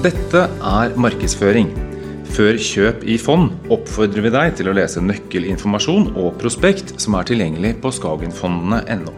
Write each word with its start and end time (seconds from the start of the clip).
Dette 0.00 0.46
er 0.64 0.94
markedsføring. 0.96 1.66
Før 2.32 2.56
kjøp 2.56 3.02
i 3.04 3.18
fond 3.20 3.50
oppfordrer 3.74 4.24
vi 4.24 4.30
deg 4.32 4.54
til 4.56 4.70
å 4.70 4.72
lese 4.72 5.02
nøkkelinformasjon 5.04 6.14
og 6.14 6.38
prospekt 6.40 6.94
som 7.02 7.18
er 7.18 7.26
tilgjengelig 7.28 7.74
på 7.82 7.92
skagenfondene.no. 7.92 9.12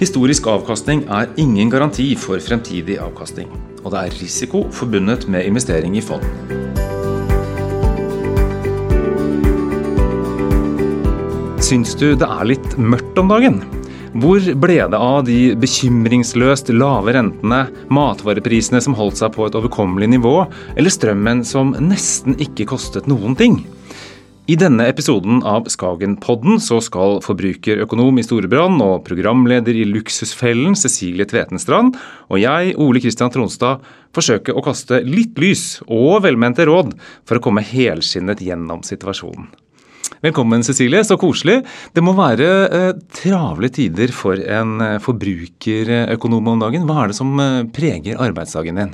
Historisk 0.00 0.48
avkastning 0.48 1.02
er 1.12 1.28
ingen 1.42 1.68
garanti 1.68 2.06
for 2.16 2.40
fremtidig 2.40 2.96
avkastning, 3.04 3.50
og 3.82 3.92
det 3.92 4.00
er 4.06 4.16
risiko 4.22 4.62
forbundet 4.72 5.26
med 5.28 5.44
investering 5.50 5.98
i 5.98 6.00
fond. 6.00 6.24
Syns 11.60 11.92
du 11.92 12.14
det 12.16 12.24
er 12.24 12.48
litt 12.48 12.78
mørkt 12.80 13.20
om 13.20 13.28
dagen? 13.36 13.60
Hvor 14.10 14.42
ble 14.58 14.80
det 14.90 14.98
av 14.98 15.20
de 15.22 15.52
bekymringsløst 15.54 16.72
lave 16.74 17.12
rentene, 17.14 17.60
matvareprisene 17.94 18.80
som 18.82 18.96
holdt 18.98 19.20
seg 19.20 19.30
på 19.36 19.44
et 19.46 19.54
overkommelig 19.54 20.08
nivå, 20.16 20.32
eller 20.74 20.90
strømmen 20.90 21.44
som 21.46 21.70
nesten 21.78 22.34
ikke 22.42 22.66
kostet 22.72 23.06
noen 23.06 23.38
ting? 23.38 23.60
I 24.50 24.56
denne 24.58 24.88
episoden 24.90 25.44
av 25.46 25.68
Skagenpodden 25.70 26.58
så 26.58 26.80
skal 26.82 27.20
forbrukerøkonom 27.22 28.18
i 28.18 28.26
Storebrand 28.26 28.82
og 28.82 29.04
programleder 29.06 29.78
i 29.78 29.86
Luksusfellen 29.86 30.74
Cecilie 30.74 31.28
Tvetenstrand 31.30 31.94
og 32.26 32.42
jeg, 32.42 32.74
Ole 32.82 32.98
Kristian 33.04 33.30
Tronstad, 33.30 33.78
forsøke 34.10 34.50
å 34.50 34.66
kaste 34.66 35.04
litt 35.06 35.38
lys 35.38 35.84
og 35.86 36.24
velmente 36.26 36.66
råd 36.66 36.96
for 37.22 37.38
å 37.38 37.46
komme 37.46 37.62
helskinnet 37.62 38.42
gjennom 38.42 38.82
situasjonen. 38.82 39.52
Velkommen, 40.20 40.60
Cecilie. 40.60 41.00
Så 41.00 41.16
koselig. 41.16 41.62
Det 41.96 42.02
må 42.04 42.12
være 42.12 42.48
eh, 42.68 42.90
travle 43.16 43.70
tider 43.72 44.10
for 44.12 44.36
en 44.36 44.74
eh, 44.84 44.98
forbrukerøkonom 45.00 46.50
om 46.52 46.60
dagen. 46.60 46.84
Hva 46.84 46.98
er 47.00 47.08
det 47.12 47.16
som 47.16 47.30
eh, 47.40 47.62
preger 47.72 48.20
arbeidsdagen 48.20 48.82
din? 48.82 48.90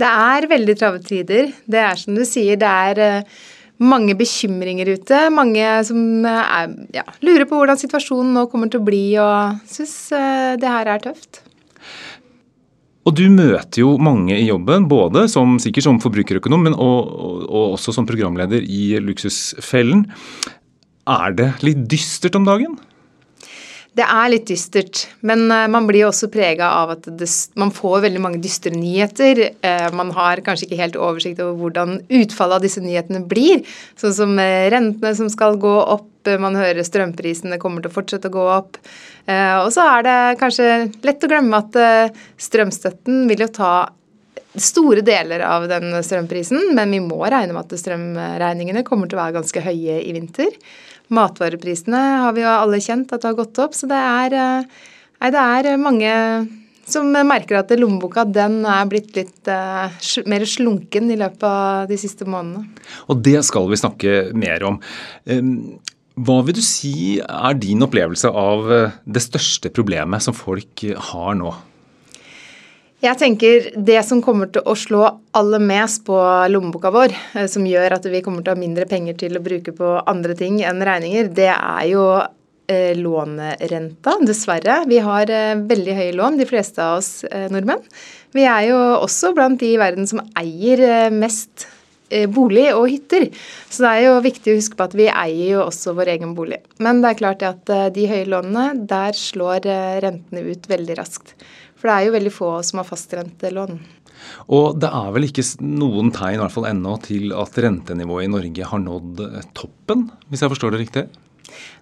Det 0.00 0.08
er 0.08 0.48
veldig 0.48 0.76
travle 0.80 1.04
tider. 1.04 1.50
Det 1.68 1.82
er 1.84 2.00
som 2.00 2.16
du 2.16 2.24
sier, 2.24 2.56
det 2.56 2.70
er 2.70 3.20
mange 3.84 4.16
bekymringer 4.16 4.88
ute. 4.94 5.20
Mange 5.28 5.66
som 5.84 6.24
er, 6.24 6.72
ja, 6.96 7.04
lurer 7.20 7.44
på 7.44 7.60
hvordan 7.60 7.82
situasjonen 7.84 8.32
nå 8.38 8.46
kommer 8.48 8.72
til 8.72 8.80
å 8.80 8.88
bli, 8.88 9.04
og 9.20 9.60
syns 9.68 9.94
det 10.56 10.72
her 10.72 10.88
er 10.88 11.04
tøft. 11.04 11.42
Og 13.08 13.16
du 13.16 13.24
møter 13.32 13.80
jo 13.80 13.94
mange 14.02 14.36
i 14.36 14.48
jobben, 14.50 14.84
både 14.90 15.24
som, 15.32 15.56
sikkert 15.62 15.86
som 15.86 16.00
forbrukerøkonom, 16.02 16.68
men 16.68 16.76
og, 16.76 17.08
og, 17.08 17.40
og 17.48 17.76
også 17.78 17.94
som 17.96 18.08
programleder 18.08 18.60
i 18.60 18.98
Luksusfellen. 19.00 20.04
Er 21.10 21.36
det 21.36 21.50
litt 21.64 21.86
dystert 21.90 22.36
om 22.36 22.44
dagen? 22.48 22.76
Det 23.98 24.04
er 24.06 24.28
litt 24.30 24.46
dystert, 24.46 25.00
men 25.26 25.48
eh, 25.50 25.66
man 25.72 25.88
blir 25.88 26.06
også 26.06 26.28
prega 26.30 26.68
av 26.78 26.92
at 26.94 27.08
det, 27.18 27.26
man 27.58 27.72
får 27.74 28.04
veldig 28.04 28.20
mange 28.22 28.38
dystre 28.42 28.70
nyheter. 28.76 29.40
Eh, 29.66 29.88
man 29.96 30.12
har 30.14 30.44
kanskje 30.46 30.68
ikke 30.68 30.78
helt 30.78 30.98
oversikt 31.00 31.42
over 31.42 31.58
hvordan 31.58 31.96
utfallet 32.20 32.60
av 32.60 32.68
disse 32.68 32.84
nyhetene 32.84 33.24
blir. 33.26 33.64
Sånn 33.98 34.14
som 34.14 34.38
eh, 34.38 34.68
rentene 34.70 35.10
som 35.18 35.32
skal 35.32 35.58
gå 35.60 35.74
opp, 35.82 36.06
man 36.42 36.58
hører 36.58 36.84
strømprisene 36.84 37.56
kommer 37.62 37.84
til 37.84 37.92
å 37.92 37.94
fortsette 37.94 38.28
å 38.28 38.34
gå 38.34 38.42
opp. 38.52 38.76
Og 39.30 39.68
så 39.72 39.84
er 39.96 40.04
det 40.04 40.18
kanskje 40.40 40.66
lett 41.06 41.24
å 41.24 41.30
glemme 41.30 41.60
at 41.62 41.78
strømstøtten 42.40 43.24
vil 43.30 43.44
jo 43.44 43.48
ta 43.54 43.72
store 44.58 45.04
deler 45.06 45.44
av 45.46 45.68
den 45.70 45.92
strømprisen, 46.02 46.72
men 46.74 46.90
vi 46.90 47.00
må 47.04 47.20
regne 47.22 47.54
med 47.54 47.66
at 47.66 47.82
strømregningene 47.82 48.84
kommer 48.86 49.10
til 49.10 49.18
å 49.18 49.22
være 49.24 49.38
ganske 49.38 49.62
høye 49.64 50.00
i 50.02 50.14
vinter. 50.16 50.54
Matvareprisene 51.14 52.00
har 52.24 52.34
vi 52.36 52.44
jo 52.44 52.50
alle 52.50 52.80
kjent 52.82 53.12
at 53.12 53.22
det 53.22 53.30
har 53.30 53.38
gått 53.38 53.60
opp, 53.62 53.76
så 53.76 53.88
det 53.90 53.98
er, 53.98 54.34
eh, 54.38 54.88
nei, 55.22 55.30
det 55.34 55.44
er 55.44 55.78
mange 55.78 56.14
som 56.90 57.06
merker 57.12 57.60
at 57.60 57.70
lommeboka 57.78 58.24
den 58.26 58.64
er 58.66 58.88
blitt 58.90 59.14
litt 59.14 59.46
uh, 59.46 59.92
mer 60.26 60.42
slunken 60.48 61.12
i 61.12 61.18
løpet 61.20 61.44
av 61.46 61.84
de 61.86 61.98
siste 62.00 62.26
månedene. 62.26 62.66
Og 63.06 63.20
det 63.22 63.44
skal 63.46 63.68
vi 63.70 63.78
snakke 63.78 64.14
mer 64.34 64.64
om. 64.66 64.80
Um, 65.30 65.78
hva 66.20 66.40
vil 66.44 66.56
du 66.58 66.62
si 66.64 67.18
er 67.20 67.58
din 67.60 67.84
opplevelse 67.86 68.28
av 68.28 68.70
eh, 68.74 68.96
det 69.04 69.22
største 69.24 69.72
problemet 69.72 70.24
som 70.24 70.36
folk 70.36 70.84
har 71.10 71.36
nå? 71.38 71.52
Jeg 73.00 73.16
tenker 73.16 73.70
Det 73.80 74.02
som 74.04 74.20
kommer 74.20 74.50
til 74.52 74.66
å 74.68 74.74
slå 74.76 75.06
aller 75.36 75.62
mest 75.64 76.02
på 76.04 76.18
lommeboka 76.52 76.92
vår, 76.92 77.14
eh, 77.38 77.48
som 77.48 77.64
gjør 77.68 77.96
at 77.96 78.10
vi 78.12 78.20
kommer 78.26 78.44
til 78.44 78.52
å 78.52 78.58
ha 78.58 78.60
mindre 78.60 78.88
penger 78.90 79.16
til 79.22 79.38
å 79.38 79.44
bruke 79.44 79.72
på 79.76 79.96
andre 80.10 80.36
ting 80.36 80.60
enn 80.66 80.84
regninger, 80.84 81.32
det 81.32 81.48
er 81.54 81.88
jo 81.94 82.04
eh, 82.20 82.92
lånerenta, 82.98 84.18
dessverre. 84.26 84.82
Vi 84.90 85.00
har 85.00 85.32
veldig 85.64 85.98
høye 86.02 86.14
lån, 86.20 86.40
de 86.42 86.48
fleste 86.50 86.84
av 86.84 87.00
oss 87.00 87.12
nordmenn. 87.54 87.86
Vi 88.36 88.44
er 88.44 88.68
jo 88.68 88.78
også 89.00 89.32
blant 89.34 89.62
de 89.62 89.72
i 89.72 89.80
verden 89.80 90.06
som 90.06 90.20
eier 90.38 91.08
mest 91.14 91.70
bolig 92.34 92.66
og 92.74 92.88
hytter. 92.90 93.28
Så 93.70 93.84
det 93.84 93.92
er 93.92 94.04
jo 94.08 94.18
viktig 94.24 94.52
å 94.52 94.58
huske 94.58 94.78
på 94.78 94.88
at 94.88 94.96
vi 94.98 95.06
eier 95.10 95.54
jo 95.54 95.62
også 95.66 95.94
vår 95.98 96.14
egen 96.16 96.34
bolig. 96.38 96.60
Men 96.82 97.02
det 97.04 97.12
er 97.12 97.20
klart 97.22 97.46
at 97.46 97.72
de 97.94 98.08
høye 98.10 98.28
lånene, 98.28 98.86
der 98.90 99.16
slår 99.16 99.68
rentene 100.04 100.44
ut 100.48 100.68
veldig 100.70 100.98
raskt. 100.98 101.34
For 101.80 101.88
det 101.88 101.96
er 101.96 102.08
jo 102.08 102.16
veldig 102.18 102.34
få 102.34 102.52
som 102.66 102.82
har 102.82 102.88
fastrentelån. 102.90 103.80
Og 104.52 104.78
det 104.80 104.90
er 104.92 105.10
vel 105.14 105.26
ikke 105.28 105.44
noen 105.64 106.12
tegn 106.14 106.36
i 106.36 106.42
hvert 106.42 106.54
fall 106.54 106.68
ennå 106.70 106.96
til 107.04 107.34
at 107.36 107.56
rentenivået 107.64 108.26
i 108.26 108.32
Norge 108.32 108.70
har 108.72 108.82
nådd 108.82 109.24
eh, 109.26 109.50
toppen, 109.56 110.08
hvis 110.28 110.44
jeg 110.44 110.52
forstår 110.52 110.74
det 110.74 110.82
riktig? 110.84 111.06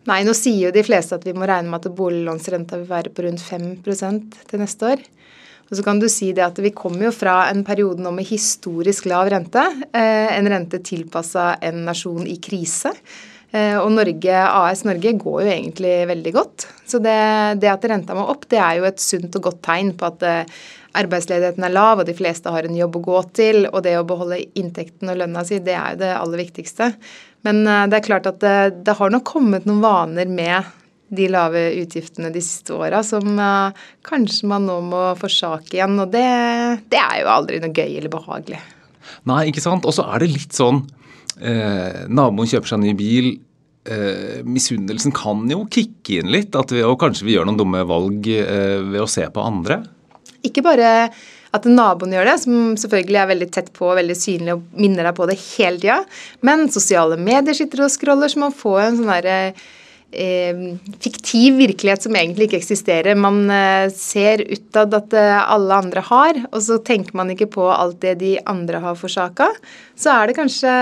Nei, 0.09 0.23
nå 0.25 0.33
sier 0.37 0.69
jo 0.69 0.75
de 0.75 0.85
fleste 0.87 1.19
at 1.19 1.27
vi 1.27 1.35
må 1.37 1.49
regne 1.49 1.71
med 1.73 1.85
at 1.85 1.97
boliglånsrenta 1.99 2.79
vil 2.81 2.89
være 2.89 3.13
på 3.13 3.27
rundt 3.27 3.43
5% 3.45 4.39
til 4.49 4.63
neste 4.63 4.93
år. 4.95 5.03
Og 5.69 5.77
så 5.77 5.85
kan 5.85 6.01
du 6.01 6.09
si 6.11 6.31
det 6.37 6.45
at 6.47 6.61
Vi 6.63 6.73
kommer 6.77 7.09
jo 7.09 7.15
fra 7.15 7.43
en 7.51 7.65
periode 7.67 8.03
nå 8.03 8.13
med 8.17 8.29
historisk 8.29 9.09
lav 9.11 9.29
rente. 9.33 9.65
Eh, 9.93 10.31
en 10.37 10.49
rente 10.49 10.81
tilpassa 10.85 11.55
en 11.65 11.85
nasjon 11.89 12.25
i 12.27 12.39
krise. 12.43 12.95
Eh, 13.53 13.77
og 13.81 13.93
Norge, 13.93 14.33
AS 14.33 14.85
Norge 14.89 15.13
går 15.21 15.45
jo 15.45 15.53
egentlig 15.53 15.95
veldig 16.09 16.33
godt. 16.37 16.67
Så 16.89 17.01
det, 17.05 17.21
det, 17.61 17.71
at 17.73 17.85
renta 17.89 18.17
må 18.17 18.27
opp, 18.33 18.49
det 18.49 18.61
er 18.65 18.81
jo 18.81 18.89
et 18.89 19.01
sunt 19.03 19.37
og 19.37 19.49
godt 19.51 19.63
tegn 19.69 19.93
på 19.99 20.09
at 20.09 20.25
eh, 20.25 20.59
arbeidsledigheten 20.99 21.69
er 21.69 21.77
lav, 21.77 22.01
og 22.01 22.09
de 22.09 22.17
fleste 22.17 22.53
har 22.53 22.65
en 22.65 22.77
jobb 22.77 22.97
å 22.97 23.05
gå 23.05 23.23
til. 23.37 23.63
Og 23.69 23.85
det 23.85 23.99
å 24.01 24.09
beholde 24.09 24.41
inntekten 24.57 25.13
og 25.13 25.21
lønna 25.21 25.45
si, 25.45 25.61
det 25.61 25.77
er 25.77 25.95
jo 25.95 26.03
det 26.07 26.15
aller 26.17 26.45
viktigste. 26.47 26.95
Men 27.47 27.63
det 27.63 28.01
er 28.01 28.03
klart 28.03 28.27
at 28.27 28.41
det, 28.43 28.83
det 28.89 28.97
har 28.99 29.13
nok 29.15 29.23
kommet 29.29 29.69
noen 29.69 29.85
vaner 29.85 30.27
med 30.27 30.65
de 31.09 31.29
lave 31.33 31.63
utgiftene 31.81 32.33
de 32.35 32.43
siste 32.45 32.75
åra 32.77 33.01
som 33.07 33.25
uh, 33.41 33.73
kanskje 34.07 34.49
man 34.51 34.67
nå 34.69 34.81
må 34.91 35.03
forsake 35.21 35.79
igjen. 35.79 35.97
Og 36.03 36.13
det, 36.13 36.27
det 36.93 37.01
er 37.01 37.23
jo 37.23 37.33
aldri 37.33 37.63
noe 37.63 37.73
gøy 37.73 37.97
eller 38.01 38.13
behagelig. 38.13 38.61
Nei, 39.29 39.49
ikke 39.51 39.65
sant. 39.65 39.89
Og 39.89 39.97
så 39.97 40.07
er 40.13 40.25
det 40.25 40.33
litt 40.35 40.57
sånn 40.57 40.83
eh, 41.41 42.05
naboen 42.09 42.49
kjøper 42.51 42.71
seg 42.71 42.81
en 42.81 42.87
ny 42.87 42.95
bil. 42.99 43.31
Eh, 43.89 44.41
misunnelsen 44.45 45.15
kan 45.17 45.47
jo 45.51 45.63
kicke 45.73 46.21
inn 46.21 46.33
litt, 46.33 46.57
vi, 46.73 46.85
og 46.85 46.99
kanskje 47.01 47.25
vi 47.29 47.37
gjør 47.37 47.49
noen 47.49 47.61
dumme 47.61 47.85
valg 47.89 48.29
eh, 48.35 48.79
ved 48.85 49.01
å 49.05 49.11
se 49.11 49.25
på 49.33 49.45
andre. 49.45 49.81
Ikke 50.45 50.65
bare 50.67 50.91
at 51.57 51.65
naboen 51.65 52.13
gjør 52.13 52.29
det, 52.29 52.37
som 52.43 52.77
selvfølgelig 52.77 53.21
er 53.23 53.31
veldig 53.31 53.49
tett 53.55 53.73
på 53.77 53.89
og 53.89 53.97
veldig 53.97 54.17
synlig 54.19 54.59
og 54.59 54.67
minner 54.77 55.09
deg 55.09 55.17
på 55.17 55.29
det 55.31 55.39
hele 55.41 55.81
tida, 55.81 56.03
men 56.45 56.69
sosiale 56.73 57.17
medier 57.17 57.57
sitter 57.57 57.87
og 57.87 57.95
scroller, 57.95 58.29
så 58.29 58.43
man 58.45 58.55
får 58.55 58.81
en 58.85 58.99
sånn 59.01 59.13
derre 59.15 59.39
eh, 59.49 59.67
fiktiv 60.11 61.59
virkelighet 61.59 62.03
som 62.03 62.17
egentlig 62.17 62.49
ikke 62.49 62.61
eksisterer. 62.63 63.19
Man 63.19 63.51
eh, 63.53 63.91
ser 63.93 64.41
utad 64.49 64.95
at 64.97 65.13
eh, 65.13 65.41
alle 65.53 65.81
andre 65.83 66.01
har, 66.01 66.39
og 66.49 66.63
så 66.65 66.79
tenker 66.81 67.17
man 67.19 67.31
ikke 67.35 67.51
på 67.59 67.67
alt 67.69 68.01
det 68.01 68.15
de 68.23 68.39
andre 68.49 68.81
har 68.81 68.97
forsaka. 68.97 69.51
Så 69.99 70.11
er 70.15 70.29
det 70.29 70.39
kanskje 70.39 70.73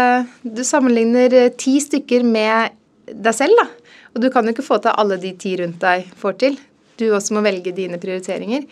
Du 0.43 0.63
sammenligner 0.65 1.35
eh, 1.35 1.53
ti 1.59 1.79
stykker 1.83 2.23
med 2.23 2.77
deg 3.11 3.35
selv, 3.35 3.59
da. 3.59 3.67
Og 4.15 4.23
du 4.23 4.31
kan 4.31 4.47
jo 4.47 4.55
ikke 4.55 4.67
få 4.67 4.79
til 4.79 4.95
alle 4.95 5.19
de 5.21 5.35
ti 5.35 5.57
rundt 5.59 5.83
deg 5.83 6.07
får 6.17 6.39
til. 6.41 6.61
Du 6.97 7.11
også 7.11 7.35
må 7.37 7.43
velge 7.45 7.75
dine 7.75 7.99
prioriteringer. 8.01 8.65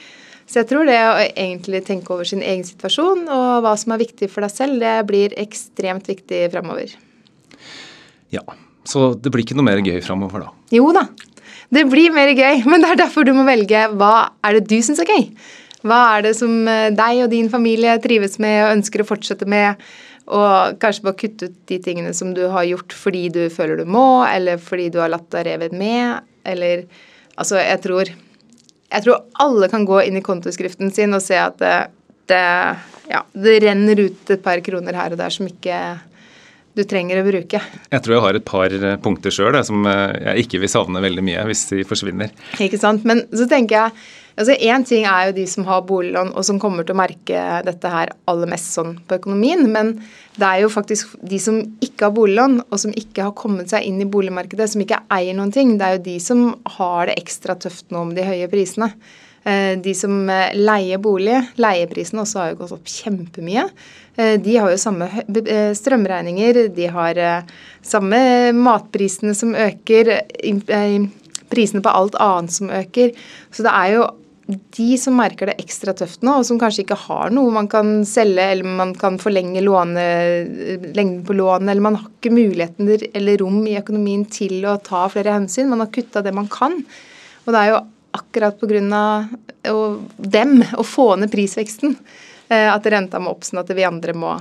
Så 0.47 0.61
jeg 0.61 0.69
tror 0.71 0.87
det 0.87 1.01
å 1.01 1.19
egentlig 1.25 1.83
tenke 1.87 2.13
over 2.15 2.29
sin 2.29 2.45
egen 2.45 2.65
situasjon 2.65 3.27
og 3.33 3.65
hva 3.65 3.75
som 3.81 3.95
er 3.95 4.03
viktig 4.05 4.29
for 4.31 4.45
deg 4.45 4.53
selv, 4.53 4.77
det 4.81 4.97
blir 5.09 5.35
ekstremt 5.41 6.09
viktig 6.09 6.47
framover. 6.53 6.93
Ja, 8.33 8.45
så 8.89 9.13
det 9.17 9.33
blir 9.33 9.45
ikke 9.47 9.57
noe 9.59 9.67
mer 9.67 9.83
gøy 9.85 10.01
framover, 10.05 10.47
da? 10.47 10.71
Jo 10.75 10.91
da, 10.95 11.07
det 11.75 11.85
blir 11.91 12.15
mer 12.15 12.33
gøy. 12.37 12.65
Men 12.69 12.85
det 12.85 12.95
er 12.95 13.03
derfor 13.05 13.27
du 13.27 13.33
må 13.37 13.47
velge 13.49 13.87
hva 13.97 14.15
er 14.45 14.59
det 14.59 14.67
du 14.71 14.79
syns 14.85 15.03
er 15.03 15.11
gøy. 15.11 15.29
Hva 15.85 16.01
er 16.17 16.27
det 16.29 16.35
som 16.39 16.53
eh, 16.71 16.91
deg 16.97 17.25
og 17.27 17.31
din 17.33 17.51
familie 17.53 17.97
trives 18.03 18.39
med 18.41 18.63
og 18.63 18.75
ønsker 18.79 19.05
å 19.05 19.09
fortsette 19.09 19.49
med? 19.51 19.81
Og 20.25 20.79
kanskje 20.81 21.05
bare 21.05 21.21
kutte 21.21 21.51
ut 21.51 21.57
de 21.69 21.79
tingene 21.85 22.15
som 22.17 22.31
du 22.37 22.47
har 22.49 22.65
gjort 22.65 22.95
fordi 22.97 23.27
du 23.33 23.43
føler 23.53 23.83
du 23.83 23.89
må, 23.89 24.25
eller 24.25 24.61
fordi 24.63 24.89
du 24.93 25.03
har 25.03 25.13
latt 25.13 25.27
deg 25.35 25.51
revet 25.51 25.77
med, 25.77 26.25
eller 26.45 26.87
Altså, 27.35 27.57
jeg 27.59 27.81
tror 27.83 28.07
Jeg 28.07 29.03
tror 29.03 29.25
alle 29.43 29.67
kan 29.67 29.83
gå 29.83 30.05
inn 30.07 30.21
i 30.21 30.23
kontoskriften 30.23 30.93
sin 30.95 31.17
og 31.17 31.23
se 31.25 31.35
at 31.35 31.57
det, 31.59 31.73
det, 32.31 32.43
ja, 33.11 33.25
det 33.35 33.57
renner 33.65 34.05
ut 34.05 34.31
et 34.31 34.45
par 34.45 34.61
kroner 34.63 34.95
her 34.95 35.17
og 35.17 35.19
der 35.19 35.35
som 35.35 35.49
ikke 35.51 35.79
du 36.75 36.83
trenger 36.89 37.21
å 37.21 37.27
bruke. 37.27 37.61
Jeg 37.63 38.03
tror 38.05 38.17
jeg 38.17 38.25
har 38.25 38.39
et 38.39 38.49
par 38.49 38.75
eh, 38.75 38.99
punkter 39.03 39.35
sjøl 39.35 39.61
som 39.67 39.87
eh, 39.87 40.19
jeg 40.31 40.47
ikke 40.47 40.65
vil 40.65 40.73
savne 40.73 41.03
veldig 41.05 41.25
mye 41.25 41.47
hvis 41.49 41.69
de 41.71 41.87
forsvinner. 41.87 42.35
Ikke 42.63 42.81
sant. 42.81 43.07
Men 43.09 43.25
så 43.35 43.49
tenker 43.51 43.79
jeg 43.79 44.05
altså 44.35 44.57
Én 44.67 44.83
ting 44.83 45.05
er 45.07 45.29
jo 45.29 45.35
de 45.37 45.45
som 45.47 45.63
har 45.69 45.85
boliglån 45.87 46.33
og 46.35 46.43
som 46.47 46.59
kommer 46.59 46.83
til 46.83 46.97
å 46.97 46.99
merke 46.99 47.43
dette 47.63 47.91
her 47.93 48.11
aller 48.31 48.51
mest 48.51 48.73
sånn 48.75 48.97
på 49.07 49.21
økonomien. 49.21 49.63
Men 49.71 49.93
det 50.35 50.49
er 50.49 50.65
jo 50.65 50.73
faktisk 50.75 51.15
de 51.23 51.39
som 51.43 51.61
ikke 51.85 52.09
har 52.09 52.17
boliglån 52.17 52.57
og 52.65 52.81
som 52.83 52.95
ikke 52.99 53.29
har 53.29 53.37
kommet 53.39 53.71
seg 53.71 53.87
inn 53.87 54.03
i 54.03 54.09
boligmarkedet, 54.11 54.73
som 54.73 54.83
ikke 54.83 55.05
eier 55.15 55.39
noen 55.39 55.55
ting. 55.55 55.77
Det 55.79 55.87
er 55.87 56.01
jo 56.01 56.07
de 56.09 56.17
som 56.23 56.49
har 56.81 57.07
det 57.07 57.21
ekstra 57.23 57.55
tøft 57.63 57.95
nå 57.95 58.09
med 58.09 58.19
de 58.19 58.27
høye 58.27 58.51
prisene. 58.51 58.91
Eh, 59.45 59.75
de 59.85 59.93
som 59.97 60.25
leier 60.57 61.03
bolig, 61.05 61.43
leieprisene 61.61 62.25
også 62.25 62.41
har 62.41 62.53
jo 62.53 62.63
gått 62.63 62.79
opp 62.79 62.91
kjempemye. 62.91 63.69
Eh, 64.17 64.41
de 64.41 64.57
har 64.57 64.71
jo 64.71 64.79
samme 64.79 65.09
eh, 65.27 65.73
strømregninger, 65.75 66.67
de 66.75 66.91
har 66.95 67.19
eh, 67.19 67.55
samme 67.83 68.19
matprisene 68.55 69.35
som 69.35 69.55
øker, 69.59 70.13
prisene 71.51 71.83
på 71.83 71.95
alt 71.95 72.19
annet 72.23 72.55
som 72.55 72.71
øker. 72.71 73.11
Så 73.51 73.67
det 73.67 73.73
er 73.73 73.97
jo 73.97 74.05
de 74.77 74.87
som 75.01 75.17
merker 75.17 75.49
det 75.49 75.57
ekstra 75.63 75.95
tøft 75.97 76.23
nå, 76.23 76.37
og 76.39 76.47
som 76.47 76.61
kanskje 76.61 76.85
ikke 76.85 77.01
har 77.07 77.33
noe 77.35 77.51
man 77.55 77.67
kan 77.73 78.03
selge, 78.07 78.45
eller 78.53 78.77
man 78.83 78.93
kan 78.99 79.17
forlenge 79.19 79.65
låne, 79.65 80.05
lengden 80.95 81.25
på 81.27 81.35
lånet, 81.35 81.73
eller 81.73 81.87
man 81.87 81.99
har 81.99 82.11
ikke 82.13 82.35
muligheten 82.35 82.93
eller 83.09 83.41
rom 83.41 83.65
i 83.67 83.79
økonomien 83.81 84.27
til 84.31 84.61
å 84.69 84.77
ta 84.85 85.09
flere 85.11 85.35
hensyn. 85.41 85.73
Man 85.73 85.83
har 85.83 85.91
kutta 85.95 86.23
det 86.23 86.35
man 86.37 86.51
kan. 86.53 86.77
Og 87.45 87.51
det 87.51 87.61
er 87.65 87.73
jo 87.73 87.83
akkurat 88.15 88.61
pga. 88.61 89.29
dem 90.17 90.63
å 90.77 90.85
få 90.85 91.15
ned 91.17 91.33
prisveksten 91.33 91.97
Eh, 92.49 92.75
at 92.75 92.87
renta 92.87 93.21
må 93.23 93.33
opp, 93.33 93.45
sånn 93.47 93.63
at 93.63 93.73
vi 93.73 93.87
andre 93.87 94.15
må 94.17 94.35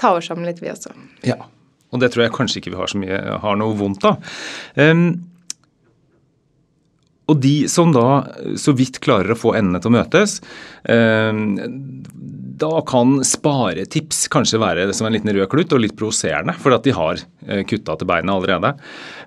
ta 0.00 0.12
oss 0.16 0.28
sammen 0.28 0.48
litt, 0.48 0.60
vi 0.60 0.72
også. 0.72 0.92
Ja, 1.26 1.38
og 1.90 2.02
det 2.02 2.12
tror 2.12 2.26
jeg 2.26 2.36
kanskje 2.36 2.60
ikke 2.60 2.74
vi 2.74 2.80
har 2.80 2.92
så 2.92 3.00
mye, 3.00 3.20
har 3.40 3.60
noe 3.60 3.76
vondt 3.78 4.04
av. 4.08 4.32
Um, 4.76 5.06
og 7.30 7.38
de 7.40 7.54
som 7.70 7.92
da 7.94 8.04
så 8.58 8.74
vidt 8.76 8.98
klarer 9.04 9.32
å 9.32 9.38
få 9.38 9.54
endene 9.56 9.80
til 9.80 9.92
å 9.92 9.96
møtes, 9.96 10.40
um, 10.90 11.54
da 12.60 12.70
kan 12.86 13.18
sparetips 13.26 14.26
kanskje 14.32 14.60
være 14.60 14.88
som 14.96 15.08
en 15.08 15.16
liten 15.16 15.32
rød 15.34 15.48
klutt 15.52 15.74
og 15.76 15.82
litt 15.82 15.96
provoserende, 15.98 16.54
for 16.60 16.76
at 16.76 16.86
de 16.86 16.94
har 16.96 17.20
uh, 17.20 17.62
kutta 17.68 17.96
til 17.96 18.10
beinet 18.10 18.32
allerede. 18.34 18.74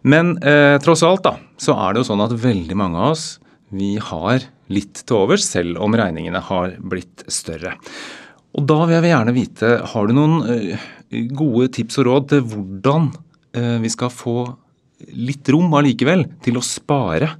Men 0.03 0.35
eh, 0.44 0.75
tross 0.83 1.03
alt 1.07 1.24
da, 1.25 1.38
så 1.62 1.75
er 1.80 1.94
det 1.94 2.03
jo 2.03 2.09
sånn 2.12 2.24
at 2.25 2.35
veldig 2.44 2.77
mange 2.80 3.00
av 3.00 3.15
oss 3.15 3.27
vi 3.74 3.95
har 3.97 4.44
litt 4.74 5.01
til 5.03 5.24
overs, 5.24 5.45
selv 5.47 5.80
om 5.83 5.95
regningene 5.97 6.41
har 6.50 6.75
blitt 6.77 7.25
større. 7.31 7.75
Og 8.53 8.68
Da 8.69 8.83
vil 8.85 9.00
jeg 9.00 9.09
gjerne 9.09 9.36
vite, 9.36 9.71
har 9.94 10.07
du 10.07 10.13
noen 10.13 10.36
eh, 10.53 10.89
gode 11.33 11.71
tips 11.74 11.97
og 12.01 12.09
råd 12.09 12.29
til 12.33 12.44
hvordan 12.51 13.09
eh, 13.57 13.77
vi 13.81 13.91
skal 13.94 14.13
få 14.13 14.38
litt 15.18 15.50
rom 15.51 15.74
allikevel 15.75 16.27
til 16.45 16.59
å 16.59 16.65
spare, 16.65 17.33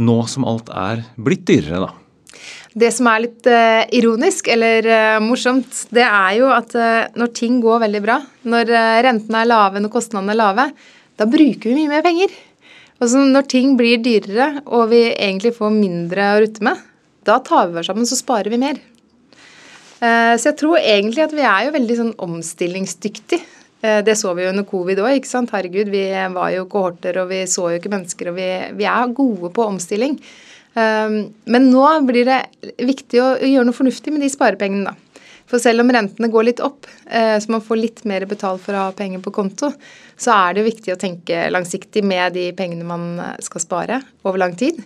nå 0.00 0.18
som 0.30 0.46
alt 0.48 0.68
er 0.72 1.02
blitt 1.20 1.46
dyrere, 1.48 1.88
da? 1.88 1.94
Det 2.80 2.90
som 2.94 3.08
er 3.10 3.24
litt 3.24 3.48
uh, 3.50 3.82
ironisk 3.96 4.50
eller 4.52 4.86
uh, 4.86 5.22
morsomt, 5.24 5.86
det 5.94 6.04
er 6.06 6.36
jo 6.38 6.50
at 6.54 6.74
uh, 6.78 7.08
når 7.18 7.32
ting 7.36 7.58
går 7.62 7.82
veldig 7.84 8.02
bra, 8.04 8.20
når 8.46 8.70
rentene 9.06 9.42
er 9.42 9.50
lave, 9.50 9.82
når 9.82 9.92
kostnadene 9.92 10.36
er 10.36 10.40
lave, 10.40 10.68
da 11.18 11.26
bruker 11.28 11.70
vi 11.70 11.76
mye 11.80 11.90
mer 11.90 12.06
penger. 12.06 12.32
Og 13.00 13.16
Når 13.32 13.46
ting 13.48 13.76
blir 13.78 14.00
dyrere 14.04 14.62
og 14.66 14.90
vi 14.90 15.06
egentlig 15.10 15.54
får 15.56 15.72
mindre 15.72 16.34
å 16.34 16.40
rutte 16.44 16.64
med, 16.64 16.82
da 17.24 17.38
tar 17.44 17.70
vi 17.70 17.80
oss 17.80 17.88
sammen, 17.88 18.08
så 18.08 18.18
sparer 18.18 18.52
vi 18.52 18.60
mer. 18.60 18.76
Så 20.00 20.50
jeg 20.50 20.56
tror 20.60 20.76
egentlig 20.80 21.24
at 21.24 21.32
vi 21.36 21.44
er 21.44 21.64
jo 21.66 21.72
veldig 21.74 21.96
sånn 21.96 22.12
omstillingsdyktige. 22.24 23.40
Eh, 23.80 24.04
det 24.04 24.16
så 24.16 24.34
vi 24.34 24.44
jo 24.44 24.52
under 24.52 24.66
covid 24.68 25.00
òg. 25.00 25.24
Herregud, 25.52 25.88
vi 25.88 26.04
var 26.34 26.52
jo 26.52 26.68
kohorter, 26.68 27.16
og 27.22 27.30
vi 27.32 27.44
så 27.48 27.70
jo 27.70 27.80
ikke 27.80 27.92
mennesker. 27.92 28.30
Og 28.30 28.36
vi, 28.36 28.48
vi 28.76 28.84
er 28.84 29.14
gode 29.16 29.52
på 29.56 29.64
omstilling. 29.64 30.18
Eh, 30.74 31.14
men 31.54 31.70
nå 31.70 31.86
blir 32.08 32.28
det 32.28 32.40
viktig 32.78 33.22
å 33.22 33.30
gjøre 33.38 33.68
noe 33.68 33.76
fornuftig 33.76 34.14
med 34.14 34.24
de 34.24 34.32
sparepengene, 34.32 34.92
da. 34.92 34.96
For 35.50 35.58
selv 35.58 35.82
om 35.82 35.88
rentene 35.90 36.28
går 36.30 36.44
litt 36.46 36.60
opp, 36.62 36.86
så 37.10 37.50
man 37.50 37.62
får 37.64 37.78
litt 37.80 38.04
mer 38.06 38.22
betalt 38.30 38.62
for 38.62 38.70
å 38.70 38.84
ha 38.84 38.90
penger 38.94 39.18
på 39.24 39.32
konto, 39.34 39.72
så 40.14 40.30
er 40.36 40.54
det 40.54 40.62
viktig 40.62 40.92
å 40.94 41.00
tenke 41.00 41.40
langsiktig 41.50 42.04
med 42.06 42.36
de 42.38 42.44
pengene 42.54 42.86
man 42.86 43.18
skal 43.42 43.64
spare 43.64 43.96
over 44.22 44.38
lang 44.38 44.54
tid 44.54 44.78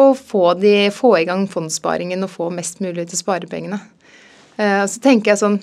og 0.00 0.16
få, 0.18 0.54
de, 0.60 0.90
få 0.94 1.14
i 1.20 1.26
gang 1.28 1.46
fondssparingen 1.50 2.24
og 2.24 2.32
få 2.32 2.48
mest 2.54 2.80
mulig 2.84 3.08
til 3.10 3.20
sparepengene. 3.20 3.80
Uh, 4.60 4.84
så 4.90 5.02
tenker 5.02 5.32
jeg 5.32 5.40
sånn 5.40 5.60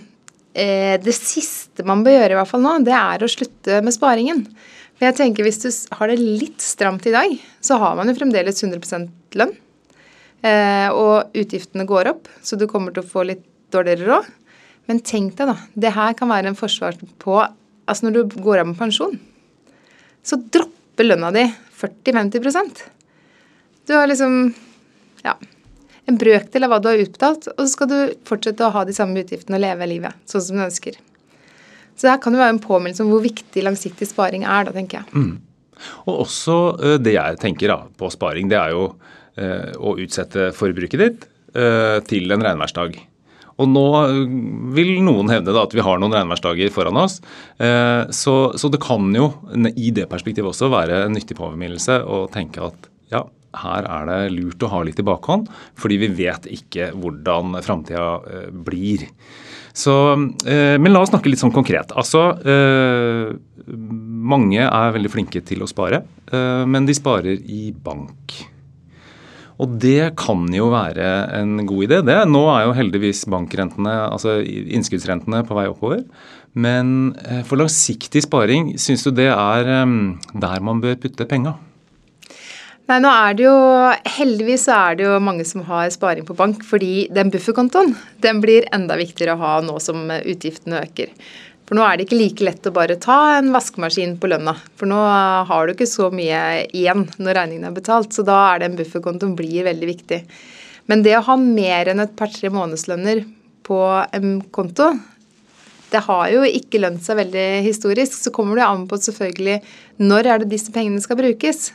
Det 0.57 1.13
siste 1.13 1.83
man 1.85 2.01
bør 2.05 2.15
gjøre 2.15 2.33
i 2.33 2.37
hvert 2.39 2.49
fall 2.49 2.63
nå, 2.63 2.71
det 2.81 2.95
er 2.97 3.21
å 3.21 3.29
slutte 3.29 3.81
med 3.85 3.93
sparingen. 3.93 4.39
For 4.97 5.05
jeg 5.05 5.17
tenker 5.19 5.45
Hvis 5.45 5.61
du 5.61 5.69
har 5.99 6.09
det 6.09 6.17
litt 6.17 6.63
stramt 6.63 7.05
i 7.05 7.13
dag, 7.13 7.35
så 7.61 7.77
har 7.77 7.93
man 7.99 8.09
jo 8.09 8.15
fremdeles 8.17 8.63
100 8.63 8.81
lønn. 9.35 9.55
Uh, 10.45 10.89
og 10.93 11.37
utgiftene 11.37 11.87
går 11.89 12.11
opp, 12.13 12.27
så 12.45 12.55
du 12.55 12.67
kommer 12.69 12.93
til 12.93 13.03
å 13.03 13.09
få 13.09 13.25
litt 13.27 13.43
dårligere 13.73 14.07
råd. 14.07 14.27
Men 14.87 15.01
tenk 15.03 15.35
deg, 15.39 15.49
da. 15.49 15.57
Det 15.73 15.95
her 15.97 16.13
kan 16.15 16.31
være 16.31 16.53
en 16.53 16.59
forsvar 16.59 16.99
på 17.19 17.41
Altså 17.87 18.03
når 18.03 18.15
du 18.17 18.33
går 18.43 18.59
av 18.59 18.65
med 18.67 18.75
pensjon, 18.75 19.13
så 20.19 20.35
dropper 20.51 21.05
lønna 21.07 21.29
di 21.31 21.45
40-50% 21.79 22.81
du 23.87 23.93
har 23.93 24.07
liksom 24.07 24.53
ja, 25.23 25.37
en 26.05 26.17
brøkdel 26.17 26.65
av 26.67 26.71
hva 26.71 26.79
du 26.83 26.89
har 26.89 27.01
utbetalt, 27.01 27.47
og 27.53 27.61
så 27.63 27.69
skal 27.71 27.89
du 27.91 27.97
fortsette 28.27 28.65
å 28.65 28.73
ha 28.75 28.83
de 28.87 28.95
samme 28.95 29.23
utgiftene 29.23 29.55
og 29.55 29.63
leve 29.63 29.87
livet 29.87 30.27
sånn 30.27 30.43
som 30.43 30.59
du 30.59 30.65
ønsker. 30.65 30.97
Så 31.95 32.05
det 32.05 32.13
her 32.13 32.21
kan 32.21 32.35
jo 32.35 32.41
være 32.41 32.57
en 32.57 32.63
påminnelse 32.63 33.05
om 33.05 33.13
hvor 33.13 33.23
viktig 33.23 33.63
langsiktig 33.63 34.09
sparing 34.09 34.43
er, 34.43 34.67
da, 34.67 34.73
tenker 34.75 34.99
jeg. 34.99 35.07
Mm. 35.15 35.31
Og 36.07 36.23
også 36.25 36.57
eh, 36.77 36.97
det 37.01 37.17
jeg 37.17 37.41
tenker 37.41 37.73
da, 37.73 37.81
på 37.99 38.09
sparing, 38.13 38.49
det 38.51 38.59
er 38.59 38.73
jo 38.75 38.87
eh, 39.39 39.73
å 39.77 39.95
utsette 39.99 40.51
forbruket 40.57 41.03
ditt 41.03 41.29
eh, 41.55 41.99
til 42.07 42.33
en 42.33 42.43
regnværsdag. 42.45 42.99
Og 43.57 43.69
nå 43.71 43.87
vil 44.77 44.99
noen 45.01 45.31
hevde 45.33 45.55
da 45.55 45.63
at 45.65 45.73
vi 45.73 45.81
har 45.81 45.97
noen 45.97 46.13
regnværsdager 46.13 46.69
foran 46.69 46.99
oss. 47.01 47.15
Så, 48.13 48.35
så, 48.53 48.69
det 48.69 48.77
kan 48.83 49.07
jo 49.17 49.31
i 49.73 49.89
det 49.97 50.05
perspektivet 50.11 50.51
også 50.51 50.69
være 50.69 50.99
en 51.07 51.15
nyttig 51.17 51.39
påminnelse 51.39 51.95
å 52.05 52.19
tenke 52.29 52.61
at 52.67 52.85
ja, 53.09 53.23
her 53.57 53.89
er 53.89 54.05
det 54.11 54.19
lurt 54.35 54.61
å 54.61 54.69
ha 54.75 54.83
litt 54.85 55.01
i 55.01 55.07
bakhånd, 55.09 55.49
fordi 55.73 55.97
vi 56.03 56.11
vet 56.19 56.45
ikke 56.53 56.91
hvordan 57.01 57.57
framtida 57.65 58.51
blir. 58.53 59.07
Så, 59.73 59.95
men 60.45 60.93
la 60.93 61.01
oss 61.01 61.09
snakke 61.09 61.33
litt 61.33 61.41
sånn 61.41 61.55
konkret. 61.57 61.97
Altså, 61.97 62.27
mange 64.29 64.61
er 64.61 64.93
veldig 64.95 65.11
flinke 65.13 65.41
til 65.47 65.63
å 65.63 65.69
spare, 65.69 66.03
men 66.67 66.87
de 66.87 66.95
sparer 66.97 67.41
i 67.47 67.71
bank. 67.71 68.35
Og 69.57 69.77
det 69.81 70.11
kan 70.19 70.43
jo 70.53 70.67
være 70.69 71.05
en 71.39 71.63
god 71.65 71.85
idé. 71.87 72.01
det. 72.05 72.17
Nå 72.29 72.43
er 72.53 72.67
jo 72.67 72.75
heldigvis 72.77 73.23
bankrentene, 73.31 73.93
altså 74.11 74.37
innskuddsrentene 74.45 75.41
på 75.47 75.57
vei 75.57 75.65
oppover. 75.71 76.03
Men 76.53 77.15
for 77.49 77.57
langsiktig 77.57 78.21
sparing, 78.27 78.75
syns 78.77 79.07
du 79.07 79.09
det 79.17 79.31
er 79.33 79.65
der 79.65 80.61
man 80.61 80.83
bør 80.83 80.99
putte 81.01 81.25
penga? 81.29 81.55
Nei, 82.87 83.01
nå 83.03 83.09
er 83.11 83.33
det 83.35 83.43
jo 83.43 83.55
Heldigvis 84.15 84.63
så 84.69 84.75
er 84.77 84.95
det 84.95 85.03
jo 85.03 85.17
mange 85.19 85.43
som 85.47 85.65
har 85.67 85.89
sparing 85.91 86.23
på 86.27 86.37
bank, 86.37 86.61
fordi 86.63 87.09
den 87.11 87.33
bufferkontoen 87.33 87.91
den 88.23 88.39
blir 88.43 88.69
enda 88.75 88.95
viktigere 88.99 89.35
å 89.35 89.41
ha 89.41 89.57
nå 89.65 89.75
som 89.83 90.05
utgiftene 90.07 90.85
øker. 90.85 91.11
For 91.67 91.75
nå 91.75 91.83
er 91.83 91.97
det 91.97 92.05
ikke 92.07 92.19
like 92.21 92.45
lett 92.47 92.67
å 92.69 92.71
bare 92.71 92.95
ta 93.03 93.17
en 93.35 93.51
vaskemaskin 93.51 94.15
på 94.21 94.29
lønna. 94.31 94.53
For 94.79 94.87
nå 94.87 94.99
har 95.49 95.67
du 95.67 95.73
ikke 95.73 95.89
så 95.89 96.07
mye 96.15 96.63
igjen 96.71 97.03
når 97.19 97.41
regningen 97.41 97.67
er 97.67 97.75
betalt, 97.75 98.15
så 98.15 98.23
da 98.27 98.37
er 98.53 98.63
den 98.63 98.77
bufferkontoen 98.79 99.35
blir 99.35 99.67
veldig 99.67 99.89
viktig. 99.89 100.21
Men 100.87 101.03
det 101.03 101.17
å 101.17 101.25
ha 101.27 101.35
mer 101.41 101.91
enn 101.91 101.99
et 101.99 102.15
par-tre 102.15 102.51
månedslønner 102.55 103.25
på 103.67 103.81
en 104.15 104.37
konto, 104.55 104.93
det 105.91 106.03
har 106.07 106.29
jo 106.31 106.45
ikke 106.47 106.79
lønt 106.79 107.03
seg 107.03 107.19
veldig 107.19 107.47
historisk. 107.67 108.15
Så 108.15 108.31
kommer 108.35 108.59
det 108.59 108.67
an 108.67 108.87
på 108.87 108.99
selvfølgelig 109.03 109.59
når 110.07 110.31
er 110.31 110.43
det 110.43 110.53
disse 110.55 110.71
pengene 110.71 111.03
skal 111.03 111.19
brukes. 111.19 111.73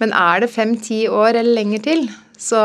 Men 0.00 0.12
er 0.16 0.44
det 0.44 0.52
fem-ti 0.52 1.06
år 1.08 1.40
eller 1.40 1.56
lenger 1.56 1.84
til, 1.88 2.06
så 2.40 2.60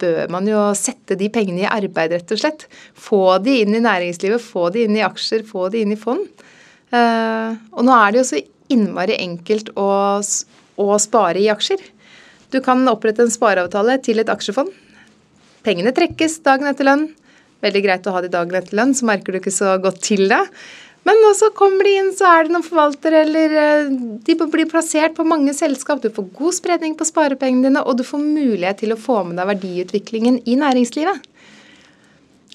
bør 0.00 0.30
man 0.30 0.46
jo 0.46 0.68
sette 0.78 1.16
de 1.18 1.26
pengene 1.34 1.64
i 1.64 1.68
arbeid, 1.70 2.14
rett 2.14 2.34
og 2.34 2.38
slett. 2.38 2.66
Få 2.94 3.40
de 3.42 3.56
inn 3.64 3.74
i 3.74 3.82
næringslivet, 3.82 4.42
få 4.42 4.68
de 4.74 4.84
inn 4.86 4.98
i 4.98 5.02
aksjer, 5.02 5.42
få 5.48 5.66
de 5.74 5.82
inn 5.82 5.94
i 5.96 5.98
fond. 5.98 6.22
Uh, 6.94 7.58
og 7.74 7.86
nå 7.86 7.94
er 7.94 8.12
det 8.12 8.20
jo 8.20 8.28
så 8.30 8.42
innmari 8.70 9.16
enkelt 9.18 9.72
å, 9.78 9.88
å 10.22 11.00
spare 11.02 11.42
i 11.42 11.50
aksjer. 11.50 11.82
Du 12.54 12.60
kan 12.62 12.86
opprette 12.90 13.26
en 13.26 13.34
spareavtale 13.34 13.98
til 14.06 14.22
et 14.22 14.30
aksjefond. 14.30 14.70
Pengene 15.66 15.92
trekkes 15.94 16.38
dagen 16.46 16.70
etter 16.70 16.86
lønn. 16.86 17.08
Veldig 17.60 17.82
greit 17.84 18.06
å 18.08 18.14
ha 18.14 18.22
det 18.24 18.32
dagen 18.32 18.56
etter 18.56 18.78
lønn, 18.78 18.94
så 18.96 19.10
merker 19.10 19.34
du 19.34 19.40
ikke 19.40 19.52
så 19.54 19.74
godt 19.82 20.00
til 20.06 20.30
det. 20.30 20.40
Men 21.08 21.22
så 21.36 21.48
kommer 21.56 21.86
de 21.86 21.94
inn, 21.96 22.10
så 22.12 22.28
er 22.28 22.44
det 22.44 22.52
noen 22.52 22.66
forvaltere, 22.66 23.22
eller 23.24 23.56
eh, 23.56 23.92
de 24.26 24.36
blir 24.52 24.68
plassert 24.68 25.14
på 25.16 25.24
mange 25.24 25.54
selskap. 25.56 26.02
Du 26.02 26.10
får 26.12 26.28
god 26.36 26.56
spredning 26.58 26.96
på 26.98 27.06
sparepengene 27.08 27.70
dine, 27.70 27.84
og 27.84 27.96
du 27.96 28.04
får 28.04 28.20
mulighet 28.20 28.82
til 28.82 28.92
å 28.92 29.00
få 29.00 29.22
med 29.28 29.40
deg 29.40 29.48
verdiutviklingen 29.54 30.42
i 30.44 30.58
næringslivet. 30.60 31.28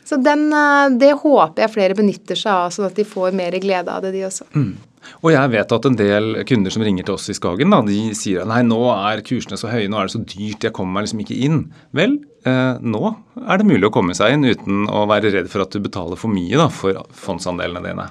Så 0.06 0.20
den, 0.22 0.52
eh, 0.54 0.90
det 1.02 1.16
håper 1.24 1.66
jeg 1.66 1.74
flere 1.74 1.98
benytter 1.98 2.38
seg 2.38 2.52
av, 2.54 2.74
sånn 2.76 2.92
at 2.92 3.00
de 3.00 3.08
får 3.08 3.34
mer 3.34 3.58
glede 3.64 3.90
av 3.90 4.06
det, 4.06 4.14
de 4.14 4.28
også. 4.28 4.46
Mm. 4.54 4.76
Og 5.22 5.32
jeg 5.34 5.52
vet 5.54 5.74
at 5.76 5.86
en 5.86 5.98
del 5.98 6.30
kunder 6.50 6.74
som 6.74 6.84
ringer 6.86 7.06
til 7.06 7.18
oss 7.18 7.30
i 7.30 7.36
Skagen, 7.38 7.74
da, 7.74 7.82
de 7.86 8.14
sier 8.18 8.42
at 8.42 8.50
nei, 8.50 8.62
nå 8.66 8.80
er 8.94 9.22
kursene 9.26 9.58
så 9.58 9.70
høye, 9.70 9.90
nå 9.90 10.00
er 10.00 10.10
det 10.10 10.16
så 10.16 10.22
dyrt, 10.22 10.66
jeg 10.66 10.74
kommer 10.74 11.00
meg 11.00 11.08
liksom 11.08 11.24
ikke 11.26 11.40
inn. 11.48 11.60
Vel, 11.98 12.20
eh, 12.46 12.78
nå 12.82 13.16
er 13.42 13.62
det 13.62 13.70
mulig 13.70 13.90
å 13.90 13.94
komme 13.94 14.18
seg 14.18 14.38
inn 14.38 14.46
uten 14.46 14.86
å 14.90 15.08
være 15.10 15.34
redd 15.34 15.50
for 15.50 15.66
at 15.66 15.74
du 15.74 15.82
betaler 15.82 16.22
for 16.22 16.34
mye 16.34 16.62
da, 16.62 16.70
for 16.74 17.02
fondsandelene 17.26 17.86
dine. 17.86 18.08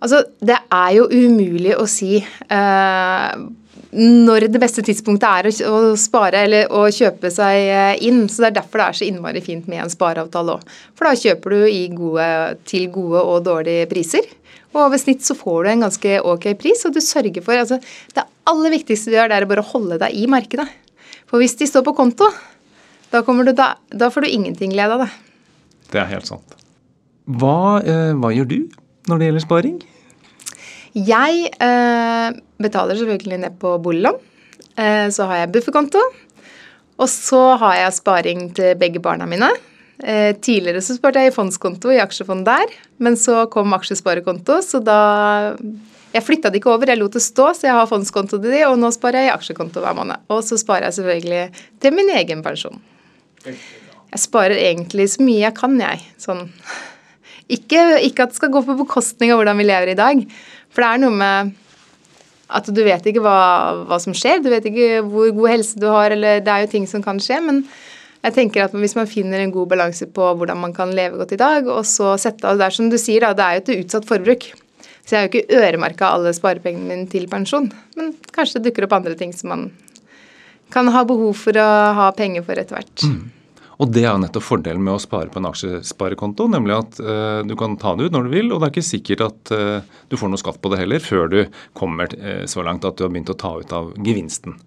Altså, 0.00 0.24
Det 0.40 0.56
er 0.72 0.92
jo 0.96 1.08
umulig 1.12 1.74
å 1.76 1.86
si 1.90 2.18
eh, 2.18 3.42
når 3.90 4.46
det 4.54 4.60
beste 4.62 4.84
tidspunktet 4.86 5.26
er 5.26 5.66
å, 5.66 5.94
spare 5.98 6.44
eller 6.46 6.68
å 6.70 6.84
kjøpe 6.94 7.30
seg 7.34 7.70
eh, 7.70 8.02
inn. 8.06 8.26
så 8.30 8.44
Det 8.44 8.50
er 8.50 8.58
derfor 8.60 8.82
det 8.82 8.86
er 8.86 8.98
så 9.00 9.08
innmari 9.08 9.42
fint 9.44 9.66
med 9.70 9.84
en 9.84 9.92
spareavtale 9.92 10.56
òg. 10.56 10.76
For 10.98 11.08
da 11.08 11.14
kjøper 11.18 11.56
du 11.56 11.96
gode, 11.98 12.28
til 12.70 12.86
gode 12.94 13.24
og 13.24 13.42
dårlige 13.48 13.88
priser. 13.90 14.28
Og 14.70 14.84
over 14.84 15.00
snitt 15.02 15.26
så 15.26 15.34
får 15.34 15.64
du 15.64 15.72
en 15.72 15.88
ganske 15.88 16.20
ok 16.32 16.52
pris, 16.60 16.84
og 16.86 16.94
du 16.94 17.00
sørger 17.02 17.42
for 17.42 17.58
altså, 17.58 17.80
Det 18.14 18.22
aller 18.50 18.76
viktigste 18.76 19.10
du 19.10 19.16
gjør, 19.18 19.32
det 19.32 19.40
er 19.40 19.50
bare 19.50 19.64
å 19.64 19.72
holde 19.72 19.98
deg 19.98 20.14
i 20.14 20.28
markedet. 20.30 20.68
For 21.26 21.42
hvis 21.42 21.58
de 21.58 21.66
står 21.66 21.82
på 21.86 21.94
konto, 21.98 22.28
da, 23.10 23.22
du, 23.26 23.52
da, 23.58 23.72
da 23.90 24.10
får 24.10 24.26
du 24.26 24.30
ingenting 24.30 24.70
glede 24.70 24.94
av 24.94 25.04
det. 25.04 25.10
Det 25.90 25.98
er 25.98 26.12
helt 26.12 26.30
sant. 26.30 26.54
Hva, 27.26 27.82
eh, 27.82 28.12
hva 28.18 28.30
gjør 28.34 28.46
du 28.50 28.58
når 29.10 29.20
det 29.20 29.30
gjelder 29.30 29.46
sparing? 29.46 29.78
Jeg 30.96 31.50
eh, 31.62 32.28
betaler 32.62 32.98
selvfølgelig 32.98 33.38
ned 33.44 33.58
på 33.62 33.76
boliglån. 33.82 34.18
Eh, 34.74 35.06
så 35.14 35.26
har 35.30 35.42
jeg 35.42 35.52
bufferkonto. 35.54 36.02
Og 37.00 37.08
så 37.08 37.42
har 37.60 37.76
jeg 37.78 37.98
sparing 37.98 38.48
til 38.56 38.74
begge 38.80 39.02
barna 39.02 39.28
mine. 39.28 39.48
Eh, 40.00 40.32
tidligere 40.40 40.82
så 40.84 40.96
sparte 40.96 41.20
jeg 41.20 41.30
i 41.30 41.34
fondskonto 41.34 41.92
i 41.92 42.00
aksjefond 42.00 42.46
der, 42.48 42.72
men 43.04 43.18
så 43.20 43.44
kom 43.52 43.74
aksjesparekonto, 43.76 44.60
så 44.64 44.80
da 44.80 45.56
Jeg 46.10 46.24
flytta 46.26 46.50
det 46.50 46.58
ikke 46.58 46.72
over, 46.72 46.90
jeg 46.90 46.98
lot 46.98 47.14
det 47.14 47.20
stå, 47.22 47.52
så 47.54 47.68
jeg 47.68 47.74
har 47.76 47.86
fondskonto 47.86 48.40
til 48.42 48.50
de, 48.50 48.64
og 48.66 48.80
nå 48.82 48.88
sparer 48.90 49.20
jeg 49.20 49.28
i 49.28 49.30
aksjekonto 49.30 49.78
hver 49.78 49.94
måned. 49.94 50.18
Og 50.26 50.40
så 50.42 50.56
sparer 50.58 50.88
jeg 50.88 50.96
selvfølgelig 50.96 51.42
til 51.78 51.94
min 51.94 52.10
egen 52.18 52.42
pensjon. 52.42 52.80
Jeg 53.46 54.18
sparer 54.18 54.58
egentlig 54.58 55.06
så 55.12 55.22
mye 55.22 55.44
jeg 55.44 55.54
kan, 55.54 55.76
jeg. 55.78 56.02
Sånn 56.18 56.50
ikke, 57.56 57.82
ikke 58.06 58.24
at 58.26 58.32
det 58.32 58.38
skal 58.40 58.52
gå 58.54 58.62
på 58.66 58.78
bekostning 58.82 59.32
av 59.32 59.40
hvordan 59.40 59.58
vi 59.60 59.66
lever 59.68 59.92
i 59.92 59.98
dag. 59.98 60.22
For 60.70 60.84
det 60.84 60.90
er 60.90 61.02
noe 61.02 61.18
med 61.20 61.52
at 62.50 62.66
du 62.74 62.80
vet 62.82 63.06
ikke 63.06 63.22
hva, 63.22 63.38
hva, 63.86 63.98
som 64.02 64.14
skjer. 64.16 64.42
Du 64.42 64.50
vet 64.52 64.66
ikke 64.66 65.02
hvor 65.06 65.30
god 65.36 65.52
helse 65.54 65.80
du 65.80 65.86
har, 65.90 66.14
eller 66.14 66.42
det 66.44 66.52
er 66.52 66.64
jo 66.64 66.72
ting 66.74 66.88
som 66.90 67.04
kan 67.04 67.20
skje. 67.22 67.38
Men 67.46 67.62
jeg 68.24 68.36
tenker 68.36 68.66
at 68.66 68.74
hvis 68.76 68.96
man 68.98 69.10
finner 69.10 69.42
en 69.42 69.54
god 69.54 69.70
balanse 69.70 70.08
på 70.10 70.32
hvordan 70.38 70.60
man 70.60 70.74
kan 70.76 70.92
leve 70.96 71.20
godt 71.20 71.36
i 71.36 71.40
dag, 71.40 71.70
og 71.70 71.86
så 71.88 72.16
sette 72.20 72.48
av 72.48 72.58
Det 72.60 72.66
er 72.66 72.76
som 72.76 72.90
du 72.92 72.98
sier, 73.00 73.24
da, 73.24 73.32
det 73.36 73.46
er 73.46 73.58
jo 73.58 73.64
et 73.64 73.84
utsatt 73.84 74.08
forbruk. 74.08 74.50
Så 75.06 75.16
jeg 75.16 75.18
har 75.18 75.28
jo 75.28 75.30
ikke 75.32 75.60
øremerka 75.60 76.10
alle 76.14 76.32
sparepengene 76.36 76.86
mine 76.90 77.10
til 77.10 77.26
pensjon. 77.30 77.70
Men 77.98 78.12
kanskje 78.34 78.58
det 78.60 78.70
dukker 78.70 78.86
opp 78.86 78.98
andre 78.98 79.16
ting 79.18 79.32
som 79.34 79.54
man 79.54 79.70
kan 80.70 80.90
ha 80.94 81.02
behov 81.06 81.34
for 81.38 81.56
å 81.58 81.68
ha 81.96 82.10
penger 82.14 82.44
for 82.46 82.60
etter 82.60 82.78
hvert. 82.78 83.06
Mm. 83.06 83.39
Og 83.80 83.88
det 83.88 84.02
er 84.04 84.18
nettopp 84.20 84.44
fordelen 84.44 84.82
med 84.84 84.92
å 84.92 85.00
spare 85.00 85.30
på 85.32 85.40
en 85.40 85.48
aksjesparekonto, 85.48 86.46
nemlig 86.52 86.74
at 86.76 86.98
uh, 87.00 87.40
du 87.48 87.54
kan 87.56 87.78
ta 87.80 87.94
det 87.96 88.08
ut 88.08 88.16
når 88.16 88.26
du 88.26 88.34
vil, 88.34 88.50
og 88.52 88.60
det 88.60 88.68
er 88.68 88.74
ikke 88.74 88.90
sikkert 88.90 89.22
at 89.24 89.52
uh, 89.56 90.02
du 90.12 90.18
får 90.20 90.32
noe 90.32 90.40
skatt 90.40 90.60
på 90.60 90.72
det 90.72 90.82
heller 90.82 91.00
før 91.00 91.30
du 91.32 91.38
kommer 91.78 92.12
uh, 92.12 92.44
så 92.50 92.64
langt 92.66 92.84
at 92.84 92.98
du 92.98 93.06
har 93.06 93.12
begynt 93.12 93.32
å 93.32 93.38
ta 93.40 93.54
ut 93.56 93.72
av 93.76 93.94
gevinsten. 94.04 94.58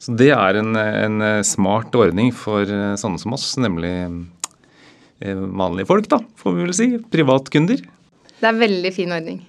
Så 0.00 0.16
det 0.16 0.32
er 0.32 0.56
en, 0.56 0.74
en 0.74 1.22
smart 1.44 1.94
ordning 1.94 2.30
for 2.32 2.64
sånne 2.64 3.20
som 3.20 3.34
oss, 3.36 3.50
nemlig 3.60 3.92
vanlige 5.20 5.90
folk, 5.90 6.08
da, 6.08 6.22
får 6.40 6.54
vi 6.56 6.64
vel 6.64 6.72
si. 6.78 6.86
Privatkunder. 7.12 7.82
Det 8.40 8.48
er 8.48 8.54
en 8.54 8.62
veldig 8.62 8.94
fin 8.96 9.12
ordning. 9.12 9.42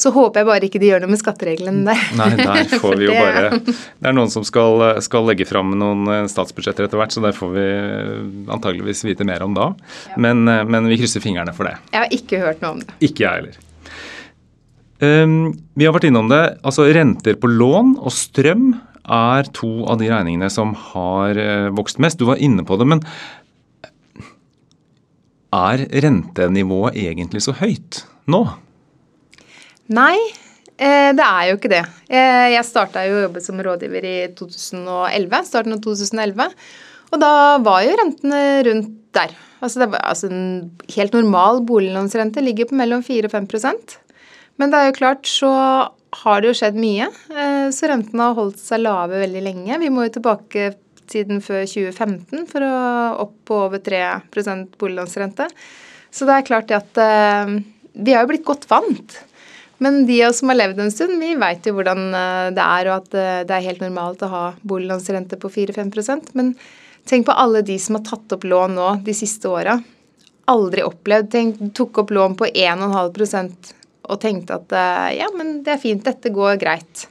Så 0.00 0.10
håper 0.14 0.42
jeg 0.42 0.48
bare 0.48 0.66
ikke 0.66 0.80
de 0.82 0.88
gjør 0.90 1.04
noe 1.04 1.12
med 1.12 1.20
skattereglene 1.20 1.84
der. 1.86 2.06
Nei, 2.20 2.30
der 2.40 2.70
får 2.82 2.96
vi 2.98 3.08
jo 3.08 3.14
bare 3.14 3.60
Det 3.62 4.08
er 4.10 4.16
noen 4.16 4.32
som 4.32 4.46
skal, 4.46 4.82
skal 5.04 5.28
legge 5.30 5.46
fram 5.48 5.76
noen 5.78 6.08
eh, 6.10 6.24
statsbudsjetter 6.30 6.88
etter 6.88 7.00
hvert, 7.00 7.14
så 7.14 7.22
det 7.24 7.34
får 7.36 7.52
vi 7.54 7.68
antageligvis 8.54 9.04
vite 9.06 9.26
mer 9.28 9.44
om 9.46 9.54
da. 9.56 9.70
Ja. 10.10 10.18
Men, 10.26 10.42
men, 10.46 10.90
vi 10.90 10.98
krysser 11.02 11.22
fingrene 11.24 11.54
for 11.56 11.70
det. 11.70 11.76
Jeg 11.92 12.02
har 12.02 12.18
ikke 12.18 12.42
hørt 12.42 12.64
noe 12.64 12.76
om 12.78 12.82
det. 12.82 12.98
Ikke 13.06 13.26
jeg 13.26 13.44
heller. 13.44 13.62
Um, 15.04 15.54
vi 15.74 15.86
har 15.86 15.94
vært 15.94 16.08
innom 16.08 16.28
det. 16.30 16.42
Altså 16.64 16.86
renter 16.94 17.38
på 17.40 17.50
lån 17.50 17.96
og 17.98 18.12
strøm 18.14 18.74
er 19.04 19.48
to 19.52 19.84
av 19.90 19.98
de 20.00 20.08
regningene 20.08 20.48
som 20.52 20.72
har 20.92 21.38
eh, 21.40 21.70
vokst 21.76 22.00
mest. 22.02 22.20
Du 22.20 22.28
var 22.28 22.40
inne 22.42 22.64
på 22.66 22.78
det, 22.80 22.88
men 22.88 23.02
er 25.54 25.84
rentenivået 26.02 26.96
egentlig 26.98 27.44
så 27.44 27.54
høyt 27.60 28.02
nå? 28.30 28.42
Nei, 29.92 30.16
eh, 30.80 31.10
det 31.12 31.24
er 31.24 31.48
jo 31.50 31.56
ikke 31.58 31.70
det. 31.72 31.82
Eh, 32.08 32.54
jeg 32.54 32.64
starta 32.64 33.02
jo 33.04 33.18
å 33.18 33.24
jobbe 33.26 33.40
som 33.44 33.58
rådgiver 33.60 34.06
i 34.08 34.18
2011, 34.36 35.42
starten 35.44 35.76
av 35.76 35.82
2011. 35.84 36.54
Og 37.12 37.20
da 37.20 37.32
var 37.60 37.82
jo 37.84 37.96
rentene 38.00 38.38
rundt 38.64 38.94
der. 39.14 39.34
Altså, 39.60 39.84
var, 39.84 40.00
altså 40.00 40.30
En 40.30 40.70
helt 40.90 41.12
normal 41.12 41.60
boliglånsrente 41.64 42.42
ligger 42.42 42.68
på 42.68 42.76
mellom 42.76 43.04
4 43.04 43.28
og 43.28 43.32
5% 43.32 43.94
Men 44.58 44.72
det 44.72 44.80
er 44.80 44.88
jo 44.88 44.96
klart, 44.98 45.28
så 45.28 45.50
har 46.24 46.40
det 46.40 46.50
jo 46.50 46.56
skjedd 46.58 46.80
mye. 46.80 47.10
Eh, 47.34 47.68
så 47.74 47.90
rentene 47.90 48.30
har 48.30 48.38
holdt 48.38 48.58
seg 48.62 48.82
lave 48.82 49.20
veldig 49.20 49.44
lenge. 49.44 49.78
Vi 49.82 49.92
må 49.92 50.06
jo 50.06 50.14
tilbake 50.16 50.72
siden 51.10 51.44
før 51.44 51.66
2015 51.68 52.48
for 52.48 52.64
å 52.64 52.74
opp 53.26 53.36
på 53.44 53.60
over 53.66 53.84
3% 53.84 54.78
boliglånsrente. 54.80 55.50
Så 56.08 56.24
det 56.24 56.38
er 56.38 56.46
klart 56.48 56.70
at 56.72 56.96
vi 56.96 58.14
har 58.14 58.22
jo 58.24 58.30
blitt 58.30 58.46
godt 58.46 58.64
vant. 58.70 59.18
Men 59.82 60.04
de 60.06 60.20
av 60.22 60.30
oss 60.30 60.40
som 60.42 60.52
har 60.52 60.58
levd 60.60 60.80
en 60.80 60.92
stund, 60.92 61.16
vi 61.18 61.32
veit 61.40 61.66
jo 61.66 61.74
hvordan 61.76 62.04
eh, 62.14 62.48
det 62.54 62.64
er, 62.64 62.90
og 62.90 63.02
at 63.02 63.46
det 63.48 63.56
er 63.56 63.66
helt 63.68 63.82
normalt 63.82 64.22
å 64.22 64.32
ha 64.32 64.44
boliglånsrente 64.62 65.38
på 65.40 65.50
4-5% 65.50 66.34
Men 66.38 66.54
tenk 67.08 67.26
på 67.26 67.36
alle 67.36 67.64
de 67.66 67.78
som 67.82 67.98
har 67.98 68.04
tatt 68.06 68.36
opp 68.36 68.46
lån 68.48 68.78
nå 68.78 68.90
de 69.06 69.14
siste 69.16 69.50
åra. 69.50 69.78
Aldri 70.50 70.84
opplevd. 70.84 71.30
Tenk, 71.32 71.64
tok 71.76 72.04
opp 72.04 72.12
lån 72.14 72.36
på 72.40 72.48
1,5% 72.52 73.74
og 74.04 74.20
tenkte 74.20 74.58
at 74.58 74.74
eh, 74.76 75.10
ja, 75.20 75.30
men 75.36 75.58
det 75.64 75.74
er 75.74 75.82
fint, 75.82 76.04
dette 76.04 76.32
går 76.32 76.58
greit. 76.60 77.06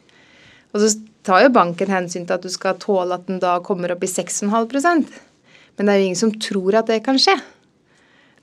Og 0.74 0.84
så 0.84 0.94
tar 1.26 1.46
jo 1.46 1.54
banken 1.56 1.92
hensyn 1.94 2.28
til 2.28 2.38
at 2.38 2.46
du 2.46 2.52
skal 2.54 2.78
tåle 2.82 3.18
at 3.18 3.28
den 3.30 3.42
da 3.42 3.58
kommer 3.66 3.94
opp 3.94 4.04
i 4.04 4.12
6,5% 4.12 5.14
Men 5.78 5.88
det 5.88 5.94
er 5.94 6.00
jo 6.00 6.08
ingen 6.10 6.20
som 6.20 6.34
tror 6.38 6.80
at 6.80 6.92
det 6.92 7.02
kan 7.06 7.20
skje. 7.22 7.36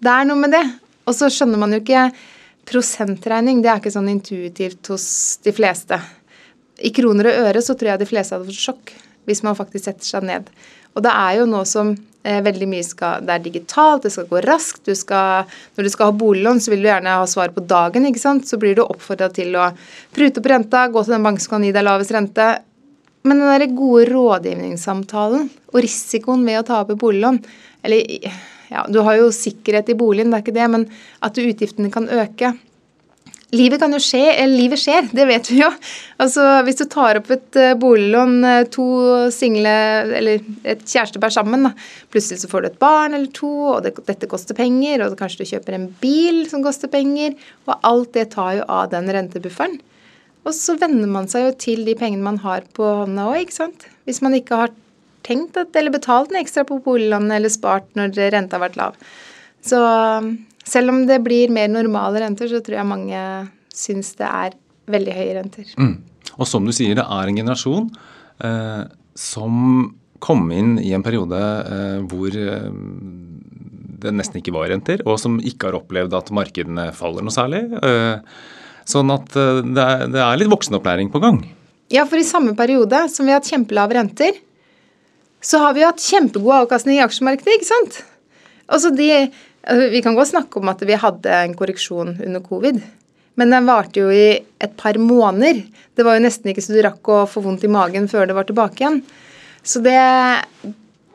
Det 0.01 0.11
er 0.11 0.27
noe 0.27 0.41
med 0.41 0.55
det. 0.55 0.65
Og 1.07 1.17
så 1.17 1.29
skjønner 1.33 1.61
man 1.61 1.75
jo 1.75 1.83
ikke 1.83 2.09
prosentregning. 2.71 3.63
Det 3.63 3.73
er 3.73 3.83
ikke 3.83 3.95
sånn 3.95 4.11
intuitivt 4.13 4.93
hos 4.93 5.07
de 5.45 5.55
fleste. 5.55 5.99
I 6.81 6.93
kroner 6.97 7.29
og 7.29 7.49
øre 7.49 7.63
så 7.65 7.77
tror 7.77 7.93
jeg 7.93 8.03
de 8.03 8.09
fleste 8.09 8.37
hadde 8.37 8.49
fått 8.49 8.67
sjokk 8.69 8.95
hvis 9.29 9.43
man 9.47 9.59
faktisk 9.59 9.85
setter 9.85 10.07
seg 10.07 10.25
ned. 10.27 10.47
Og 10.97 11.05
det 11.05 11.13
er 11.13 11.41
jo 11.41 11.51
nå 11.51 11.61
som 11.69 11.93
Eh, 12.23 12.43
veldig 12.45 12.67
mye 12.69 12.85
skal, 12.85 13.25
Det 13.25 13.33
er 13.33 13.39
digitalt, 13.39 14.03
det 14.03 14.13
skal 14.13 14.27
gå 14.29 14.43
raskt. 14.45 14.85
Du 14.85 14.95
skal, 14.95 15.45
når 15.77 15.85
du 15.85 15.91
skal 15.91 16.11
ha 16.11 16.13
boliglån, 16.13 16.61
så 16.61 16.71
vil 16.71 16.83
du 16.83 16.89
gjerne 16.89 17.17
ha 17.17 17.27
svar 17.27 17.49
på 17.49 17.67
dagen. 17.67 18.05
ikke 18.05 18.21
sant? 18.21 18.45
Så 18.45 18.59
blir 18.59 18.75
du 18.75 18.83
oppfordra 18.83 19.33
til 19.33 19.57
å 19.57 19.73
prute 20.13 20.39
opp 20.39 20.47
renta, 20.47 20.89
gå 20.89 21.05
til 21.05 21.15
den 21.15 21.23
banken 21.23 21.41
som 21.41 21.51
kan 21.51 21.65
gi 21.65 21.73
deg 21.73 21.85
lavest 21.85 22.13
rente. 22.13 22.61
Men 23.25 23.39
den 23.39 23.49
der 23.49 23.67
gode 23.77 24.05
rådgivningssamtalen 24.11 25.51
og 25.73 25.81
risikoen 25.81 26.45
ved 26.45 26.61
å 26.61 26.67
ta 26.67 26.81
opp 26.81 26.89
boliglån 26.89 27.45
Eller 27.85 28.01
ja, 28.71 28.87
du 28.89 29.01
har 29.07 29.19
jo 29.19 29.31
sikkerhet 29.35 29.91
i 29.91 29.99
boligen, 29.99 30.31
det 30.31 30.41
er 30.41 30.45
ikke 30.47 30.59
det, 30.59 30.67
men 30.73 30.89
at 31.27 31.39
utgiftene 31.43 31.91
kan 31.93 32.07
øke. 32.09 32.55
Livet 33.51 33.81
kan 33.83 33.91
jo 33.91 33.99
skje, 33.99 34.23
eller 34.31 34.55
livet 34.55 34.79
skjer, 34.79 35.09
det 35.11 35.25
vet 35.27 35.49
vi 35.51 35.57
jo. 35.59 35.69
Altså, 36.23 36.45
Hvis 36.67 36.79
du 36.79 36.85
tar 36.91 37.19
opp 37.19 37.33
et 37.35 37.59
uh, 37.59 37.73
boliglån, 37.83 38.37
uh, 38.47 38.69
to 38.71 38.87
single 39.35 39.73
eller 40.21 40.45
et 40.63 40.85
kjærestepar 40.87 41.35
sammen, 41.35 41.67
da. 41.67 41.73
plutselig 42.15 42.45
så 42.45 42.51
får 42.53 42.63
du 42.63 42.69
et 42.69 42.79
barn 42.83 43.17
eller 43.19 43.33
to, 43.35 43.51
og 43.73 43.81
det, 43.87 43.97
dette 44.07 44.31
koster 44.31 44.55
penger, 44.55 45.03
og 45.03 45.19
kanskje 45.19 45.43
du 45.43 45.51
kjøper 45.51 45.79
en 45.81 45.89
bil 46.03 46.45
som 46.51 46.63
koster 46.63 46.93
penger, 46.93 47.35
og 47.67 47.75
alt 47.91 48.13
det 48.15 48.29
tar 48.37 48.61
jo 48.61 48.69
av 48.71 48.93
den 48.95 49.11
rentebufferen. 49.19 49.81
Og 50.47 50.55
så 50.57 50.79
venner 50.79 51.11
man 51.11 51.27
seg 51.29 51.49
jo 51.49 51.57
til 51.67 51.83
de 51.89 51.97
pengene 51.99 52.25
man 52.25 52.39
har 52.45 52.63
på 52.77 52.87
hånda 53.03 53.27
òg, 53.33 53.43
ikke 53.43 53.59
sant. 53.59 53.89
Hvis 54.07 54.23
man 54.23 54.39
ikke 54.39 54.63
har 54.63 54.71
tenkt 55.27 55.59
at, 55.61 55.75
eller 55.77 55.95
betalt 55.95 56.33
en 56.33 56.41
ekstra 56.41 56.65
på 56.69 56.81
boliglånet 56.85 57.37
eller 57.37 57.53
spart 57.53 57.91
når 57.99 58.17
renta 58.35 58.59
har 58.59 58.65
vært 58.69 58.79
lav. 58.81 58.99
Så 59.65 59.81
selv 60.65 60.93
om 60.93 61.05
det 61.09 61.21
blir 61.25 61.53
mer 61.53 61.71
normale 61.73 62.23
renter, 62.23 62.49
så 62.51 62.63
tror 62.65 62.81
jeg 62.81 62.89
mange 62.89 63.23
syns 63.75 64.15
det 64.19 64.29
er 64.29 64.57
veldig 64.91 65.17
høye 65.17 65.37
renter. 65.39 65.75
Mm. 65.79 65.97
Og 66.39 66.49
som 66.49 66.67
du 66.67 66.73
sier, 66.75 66.97
det 66.99 67.05
er 67.05 67.31
en 67.31 67.39
generasjon 67.41 67.89
eh, 68.47 68.83
som 69.19 69.55
kom 70.21 70.51
inn 70.53 70.75
i 70.83 70.93
en 70.97 71.05
periode 71.05 71.39
eh, 71.41 72.01
hvor 72.11 72.35
eh, 72.37 72.69
det 74.01 74.15
nesten 74.17 74.41
ikke 74.41 74.55
var 74.55 74.71
renter, 74.73 75.03
og 75.07 75.19
som 75.21 75.39
ikke 75.45 75.69
har 75.69 75.79
opplevd 75.81 76.17
at 76.17 76.33
markedene 76.35 76.89
faller 76.97 77.25
noe 77.25 77.35
særlig. 77.35 77.65
Eh, 77.81 78.21
sånn 78.89 79.13
at 79.15 79.37
eh, 79.37 79.63
det 79.65 79.87
er, 79.87 80.07
det 80.13 80.23
er 80.25 80.41
litt 80.41 80.53
voksenopplæring 80.53 81.13
på 81.13 81.23
gang. 81.23 81.43
Ja, 81.91 82.07
for 82.07 82.21
i 82.21 82.27
samme 82.27 82.55
periode 82.59 83.03
som 83.11 83.27
vi 83.27 83.35
har 83.35 83.41
hatt 83.41 83.51
kjempelave 83.51 83.97
renter, 83.99 84.39
så 85.41 85.61
har 85.63 85.75
vi 85.75 85.83
jo 85.83 85.91
hatt 85.91 86.05
kjempegod 86.05 86.57
avkastning 86.63 86.99
i 86.99 87.05
aksjemarkedet, 87.05 87.59
ikke 87.59 87.69
sant? 87.69 88.01
Altså 88.71 88.93
de, 88.95 89.09
altså 89.65 89.91
vi 89.93 90.03
kan 90.05 90.19
godt 90.19 90.33
snakke 90.33 90.61
om 90.61 90.71
at 90.73 90.85
vi 90.87 90.99
hadde 91.01 91.37
en 91.47 91.57
korreksjon 91.59 92.19
under 92.19 92.45
covid. 92.45 92.81
Men 93.41 93.55
den 93.55 93.69
varte 93.69 94.03
jo 94.03 94.11
i 94.13 94.37
et 94.37 94.77
par 94.77 94.99
måneder. 95.01 95.63
Det 95.97 96.05
var 96.05 96.19
jo 96.19 96.27
nesten 96.27 96.53
ikke 96.53 96.65
så 96.65 96.77
du 96.77 96.83
rakk 96.85 97.09
å 97.09 97.25
få 97.31 97.43
vondt 97.45 97.65
i 97.65 97.73
magen 97.73 98.09
før 98.11 98.29
det 98.29 98.37
var 98.37 98.49
tilbake 98.49 98.83
igjen. 98.83 99.01
Så 99.63 99.83
det, 99.85 99.97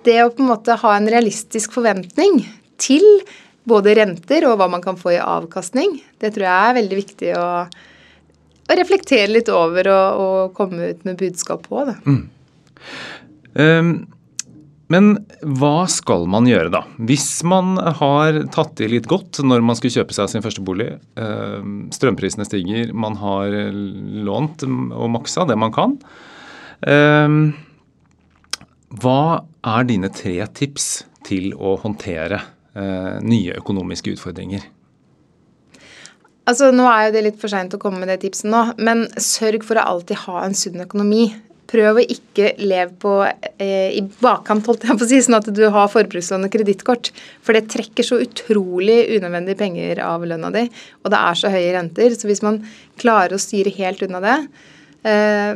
det 0.05 0.20
å 0.24 0.32
på 0.34 0.44
en 0.44 0.51
måte 0.51 0.77
ha 0.82 0.94
en 0.98 1.10
realistisk 1.10 1.75
forventning 1.75 2.41
til 2.82 3.05
både 3.65 3.96
renter 3.98 4.46
og 4.50 4.60
hva 4.60 4.67
man 4.70 4.84
kan 4.84 4.98
få 5.00 5.15
i 5.15 5.22
avkastning, 5.22 5.98
det 6.22 6.36
tror 6.36 6.46
jeg 6.48 6.70
er 6.70 6.77
veldig 6.79 6.98
viktig 7.00 7.32
å, 7.39 7.48
å 8.70 8.77
reflektere 8.77 9.32
litt 9.32 9.50
over 9.53 9.89
og, 9.89 10.22
og, 10.25 10.55
komme 10.58 10.91
ut 10.94 11.05
med 11.08 11.17
budskap 11.22 11.65
på. 11.70 11.86
det. 11.89 11.98
Mm. 12.05 12.24
Um, 13.56 13.96
men 14.94 15.16
hva 15.42 15.88
skal 15.90 16.28
man 16.30 16.46
gjøre 16.46 16.70
da? 16.74 16.84
Hvis 17.10 17.42
man 17.48 17.74
har 17.98 18.38
tatt 18.54 18.82
i 18.86 18.90
litt 18.92 19.08
godt 19.10 19.40
når 19.42 19.64
man 19.66 19.78
skulle 19.78 19.96
kjøpe 19.96 20.14
seg 20.14 20.30
sin 20.30 20.46
første 20.46 20.62
bolig, 20.66 20.92
ehm, 21.18 21.88
strømprisene 21.96 22.46
stiger, 22.46 22.94
man 22.94 23.18
har 23.18 23.56
lånt 24.28 24.66
og 24.68 25.10
maksa 25.16 25.48
det 25.50 25.58
man 25.58 25.74
kan. 25.74 25.98
Ehm, 26.86 27.56
hva 29.02 29.42
er 29.66 29.90
dine 29.90 30.12
tre 30.14 30.38
tips 30.54 31.06
til 31.26 31.56
å 31.58 31.74
håndtere 31.82 32.44
eh, 32.78 33.18
nye 33.26 33.58
økonomiske 33.58 34.14
utfordringer? 34.14 34.70
Altså, 36.46 36.70
Nå 36.70 36.86
er 36.86 37.08
jo 37.08 37.16
det 37.16 37.26
litt 37.26 37.42
for 37.42 37.50
seint 37.50 37.74
å 37.74 37.82
komme 37.82 38.04
med 38.04 38.12
det 38.14 38.20
tipset 38.22 38.52
nå, 38.54 38.62
men 38.78 39.08
sørg 39.18 39.66
for 39.66 39.82
å 39.82 39.88
alltid 39.96 40.22
ha 40.28 40.44
en 40.46 40.54
sunn 40.54 40.86
økonomi 40.86 41.32
prøv 41.70 42.00
å 42.00 42.04
ikke 42.04 42.54
leve 42.62 42.92
på 43.02 43.14
eh, 43.26 43.92
i 43.98 44.02
bakkant, 44.22 44.68
holdt 44.70 44.86
jeg 44.86 44.98
på 45.00 45.06
å 45.06 45.10
si, 45.10 45.22
sånn 45.26 45.38
at 45.40 45.50
du 45.56 45.64
har 45.74 45.92
forbrukslån 45.92 46.48
og 46.48 46.54
kredittkort. 46.54 47.12
For 47.46 47.58
det 47.58 47.68
trekker 47.74 48.06
så 48.06 48.20
utrolig 48.24 49.00
unødvendige 49.16 49.60
penger 49.60 50.02
av 50.06 50.26
lønna 50.28 50.52
di, 50.54 50.66
og 51.04 51.14
det 51.14 51.22
er 51.22 51.40
så 51.42 51.54
høye 51.54 51.76
renter. 51.76 52.16
Så 52.16 52.30
hvis 52.30 52.44
man 52.46 52.62
klarer 53.02 53.38
å 53.38 53.42
styre 53.42 53.74
helt 53.80 54.06
unna 54.06 54.22
det, 54.24 54.38
eh, 55.10 55.54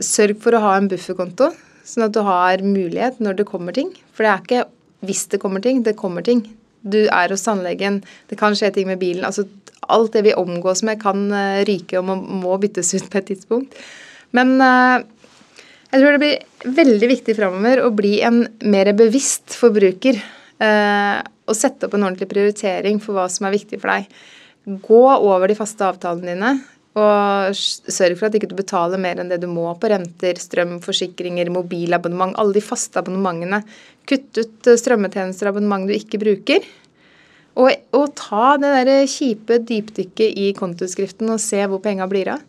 sørg 0.00 0.40
for 0.40 0.56
å 0.56 0.64
ha 0.64 0.76
en 0.78 0.88
bufferkonto, 0.90 1.52
sånn 1.84 2.06
at 2.06 2.16
du 2.16 2.22
har 2.24 2.62
mulighet 2.64 3.20
når 3.20 3.40
det 3.40 3.48
kommer 3.50 3.76
ting. 3.76 3.92
For 4.14 4.24
det 4.24 4.32
er 4.32 4.44
ikke 4.44 4.68
hvis 5.06 5.26
det 5.32 5.40
kommer 5.40 5.62
ting, 5.64 5.82
det 5.84 5.96
kommer 5.98 6.24
ting. 6.24 6.44
Du 6.80 7.02
er 7.08 7.32
hos 7.32 7.44
tannlegen, 7.44 8.00
det 8.28 8.38
kan 8.40 8.56
skje 8.56 8.72
ting 8.74 8.88
med 8.88 9.00
bilen. 9.00 9.24
altså 9.24 9.46
Alt 9.90 10.12
det 10.14 10.22
vi 10.28 10.36
omgås 10.36 10.84
med, 10.86 11.00
kan 11.02 11.28
uh, 11.32 11.64
ryke 11.66 11.98
og 11.98 12.06
må, 12.06 12.56
byttes 12.60 12.92
ut 12.94 13.08
på 13.10 13.18
et 13.18 13.30
tidspunkt. 13.32 13.76
Men 14.36 14.60
uh, 14.60 15.00
jeg 15.90 16.02
tror 16.02 16.14
det 16.14 16.22
blir 16.22 16.74
veldig 16.80 17.08
viktig 17.10 17.34
framover 17.38 17.82
å 17.82 17.92
bli 17.94 18.20
en 18.26 18.44
mer 18.70 18.92
bevisst 18.98 19.56
forbruker. 19.58 20.20
Eh, 20.60 21.16
og 21.50 21.56
sette 21.56 21.88
opp 21.88 21.96
en 21.96 22.04
ordentlig 22.06 22.28
prioritering 22.30 23.00
for 23.02 23.16
hva 23.16 23.24
som 23.32 23.48
er 23.48 23.56
viktig 23.56 23.80
for 23.80 23.90
deg. 23.90 24.20
Gå 24.84 25.00
over 25.16 25.50
de 25.50 25.56
faste 25.58 25.82
avtalene 25.82 26.34
dine, 26.34 26.52
og 27.00 27.56
sørg 27.56 28.18
for 28.18 28.28
at 28.28 28.36
ikke 28.36 28.50
du 28.50 28.56
betaler 28.58 29.00
mer 29.02 29.22
enn 29.22 29.30
det 29.30 29.40
du 29.42 29.48
må 29.50 29.66
på 29.78 29.90
renter, 29.90 30.38
strøm, 30.38 30.78
forsikringer, 30.84 31.50
mobilabonnement, 31.54 32.36
alle 32.38 32.58
de 32.58 32.62
faste 32.64 32.98
abonnementene. 33.00 33.62
Kutt 34.10 34.38
ut 34.38 34.70
strømmetjenester 34.78 35.48
og 35.48 35.56
abonnement 35.56 35.86
du 35.90 35.94
ikke 35.96 36.20
bruker. 36.22 36.66
Og, 37.58 37.70
og 37.96 38.12
ta 38.18 38.54
det 38.62 38.72
der 38.86 39.10
kjipe 39.10 39.58
dypdykket 39.66 40.38
i 40.38 40.50
kontoskriften 40.58 41.30
og 41.34 41.42
se 41.42 41.62
hvor 41.66 41.82
penga 41.82 42.06
blir 42.10 42.30
av. 42.36 42.44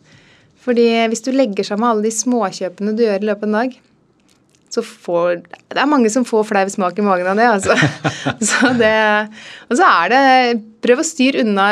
Fordi 0.62 0.88
hvis 1.10 1.24
du 1.24 1.32
legger 1.34 1.66
sammen 1.66 1.88
alle 1.88 2.06
de 2.06 2.14
småkjøpene 2.14 2.94
du 2.96 3.02
gjør 3.04 3.22
i 3.22 3.28
løpet 3.30 3.48
av 3.48 3.50
en 3.50 3.58
dag, 3.58 3.80
så 4.72 4.80
får 4.80 5.42
Det 5.52 5.80
er 5.80 5.88
mange 5.88 6.08
som 6.12 6.24
får 6.24 6.46
flau 6.48 6.64
smak 6.72 6.96
i 6.96 7.04
magen 7.04 7.28
av 7.28 7.36
det, 7.36 7.48
altså. 7.58 7.74
så 8.50 8.70
det, 8.78 8.94
og 9.68 9.76
så 9.76 9.88
er 9.88 10.12
det 10.12 10.22
Prøv 10.82 11.02
å 11.02 11.06
styre 11.06 11.44
unna 11.44 11.66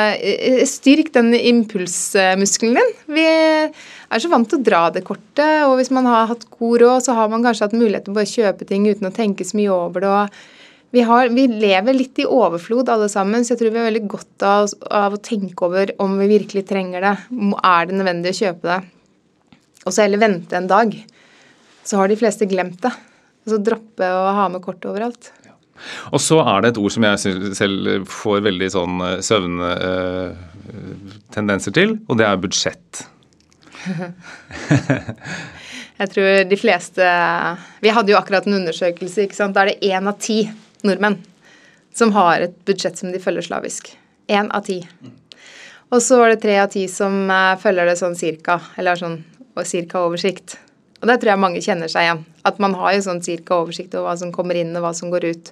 Styrk 0.68 1.08
den 1.16 1.32
impulsmuskelen 1.34 2.76
din. 2.76 2.92
Vi 3.10 3.24
er 3.26 4.22
så 4.22 4.30
vant 4.30 4.46
til 4.50 4.60
å 4.60 4.66
dra 4.66 4.84
det 4.92 5.02
kortet, 5.06 5.64
og 5.64 5.78
hvis 5.80 5.90
man 5.94 6.06
har 6.06 6.28
hatt 6.30 6.44
god 6.52 6.82
råd, 6.84 7.06
så 7.06 7.16
har 7.16 7.32
man 7.32 7.42
kanskje 7.46 7.66
hatt 7.66 7.78
mulighet 7.78 8.06
til 8.06 8.14
å 8.14 8.18
bare 8.20 8.30
kjøpe 8.30 8.68
ting 8.68 8.86
uten 8.86 9.08
å 9.08 9.14
tenke 9.14 9.46
så 9.46 9.58
mye 9.58 9.72
over 9.74 10.04
det. 10.04 10.12
og 10.12 10.59
vi, 10.90 11.02
har, 11.06 11.28
vi, 11.28 11.46
lever 11.46 11.94
litt 11.94 12.18
i 12.18 12.26
overflod 12.26 12.88
alle 12.90 13.08
sammen, 13.12 13.44
så 13.44 13.52
jeg 13.54 13.60
tror 13.60 13.70
vi 13.74 13.78
har 13.78 13.84
veldig 13.86 14.08
godt 14.10 14.42
av, 14.46 14.68
av, 14.90 15.14
å 15.14 15.22
tenke 15.22 15.64
over 15.68 15.92
om 16.02 16.18
vi 16.18 16.26
virkelig 16.32 16.64
trenger 16.66 17.00
det. 17.06 17.16
Er 17.62 17.86
det 17.86 17.94
nødvendig 17.98 18.30
å 18.34 18.40
kjøpe 18.40 18.66
det? 18.66 18.80
Og 19.86 19.92
så 19.94 20.02
heller 20.04 20.22
vente 20.22 20.56
en 20.58 20.70
dag. 20.70 20.88
Så 21.86 21.96
har 22.00 22.06
de 22.10 22.18
fleste 22.18 22.50
glemt 22.50 22.80
det. 22.82 22.92
Og 23.46 23.50
så 23.54 23.58
droppe 23.70 24.04
å 24.04 24.34
ha 24.36 24.44
med 24.52 24.64
kort 24.64 24.88
overalt. 24.90 25.24
Og 26.12 26.20
så 26.20 26.36
er 26.42 26.60
det 26.60 26.68
et 26.72 26.80
ord 26.82 26.92
som 26.92 27.04
jeg 27.06 27.18
selv 27.56 28.06
får 28.10 28.38
veldig 28.44 28.68
sånn 28.74 28.96
eh, 29.06 29.22
søvntendenser 29.24 31.70
eh, 31.70 31.76
til, 31.78 31.90
og 32.04 32.14
det 32.20 32.26
er 32.28 32.42
budsjett. 32.42 32.90
jeg 36.00 36.08
tror 36.12 36.28
de 36.50 36.56
fleste 36.60 37.04
Vi 37.80 37.94
hadde 37.96 38.12
jo 38.12 38.18
akkurat 38.18 38.44
en 38.44 38.58
undersøkelse. 38.58 39.24
ikke 39.24 39.38
sant? 39.38 39.54
Da 39.56 39.60
er 39.64 39.68
det 39.72 39.80
én 39.88 40.04
av 40.10 40.16
ti 40.20 40.38
nordmenn 40.86 41.18
som 41.94 42.12
har 42.14 42.44
et 42.44 42.56
budsjett 42.64 42.98
som 42.98 43.10
de 43.12 43.20
følger 43.22 43.48
slavisk. 43.48 43.90
Én 44.30 44.50
av 44.54 44.64
ti. 44.66 44.80
Og 45.90 46.02
så 46.02 46.20
var 46.20 46.30
det 46.30 46.42
tre 46.44 46.56
av 46.62 46.70
ti 46.70 46.86
som 46.88 47.24
uh, 47.30 47.58
følger 47.58 47.88
det 47.90 47.96
sånn 47.98 48.14
cirka, 48.18 48.60
eller 48.78 48.98
sånn 48.98 49.18
cirka 49.66 50.04
oversikt. 50.06 50.56
Og 51.00 51.08
det 51.08 51.18
tror 51.18 51.32
jeg 51.32 51.42
mange 51.42 51.62
kjenner 51.64 51.90
seg 51.90 52.06
igjen. 52.06 52.22
At 52.46 52.60
man 52.62 52.76
har 52.78 52.94
jo 52.94 53.02
sånn 53.08 53.22
cirka 53.24 53.58
oversikt 53.58 53.96
over 53.96 54.12
hva 54.12 54.16
som 54.20 54.30
kommer 54.32 54.58
inn 54.60 54.70
og 54.76 54.84
hva 54.84 54.92
som 54.96 55.10
går 55.12 55.26
ut. 55.32 55.50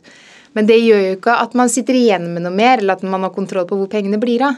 Men 0.56 0.68
det 0.68 0.78
gjør 0.78 1.02
jo 1.02 1.16
ikke 1.18 1.34
at 1.42 1.56
man 1.58 1.72
sitter 1.72 1.98
igjen 1.98 2.30
med 2.34 2.46
noe 2.46 2.54
mer, 2.54 2.78
eller 2.78 2.96
at 2.96 3.04
man 3.04 3.26
har 3.26 3.34
kontroll 3.34 3.66
på 3.68 3.80
hvor 3.80 3.90
pengene 3.90 4.20
blir 4.22 4.44
av. 4.46 4.56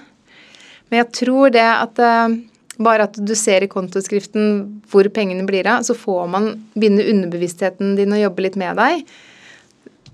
Men 0.90 1.04
jeg 1.04 1.10
tror 1.22 1.54
det 1.54 1.64
at 1.64 2.02
uh, 2.02 2.36
bare 2.80 3.08
at 3.08 3.16
du 3.16 3.34
ser 3.38 3.64
i 3.64 3.70
kontoskriften 3.70 4.82
hvor 4.90 5.08
pengene 5.14 5.46
blir 5.48 5.68
av, 5.70 5.84
så 5.86 5.96
får 5.96 6.30
man 6.32 6.52
begynne 6.74 7.08
underbevisstheten 7.12 7.96
din 7.98 8.14
å 8.16 8.20
jobbe 8.20 8.46
litt 8.46 8.60
med 8.60 8.78
deg. 8.80 9.04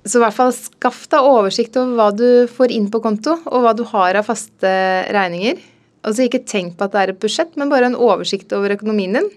Så 0.06 0.20
i 0.20 0.22
hvert 0.22 0.36
fall 0.36 0.52
skaff 0.54 1.06
deg 1.10 1.26
oversikt 1.26 1.76
over 1.80 1.96
hva 1.98 2.10
du 2.14 2.28
får 2.50 2.74
inn 2.74 2.86
på 2.92 3.02
konto, 3.02 3.34
og 3.50 3.64
hva 3.64 3.72
du 3.74 3.82
har 3.90 4.18
av 4.18 4.28
faste 4.28 4.70
regninger. 5.14 5.58
Altså 6.06 6.26
ikke 6.26 6.44
tenk 6.46 6.76
på 6.78 6.86
at 6.86 6.94
det 6.94 7.00
er 7.00 7.12
et 7.12 7.22
budsjett, 7.22 7.56
men 7.58 7.72
bare 7.72 7.90
en 7.90 7.98
oversikt 7.98 8.54
over 8.54 8.76
økonomien 8.76 9.18
din. 9.18 9.30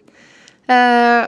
Eh, 0.70 1.24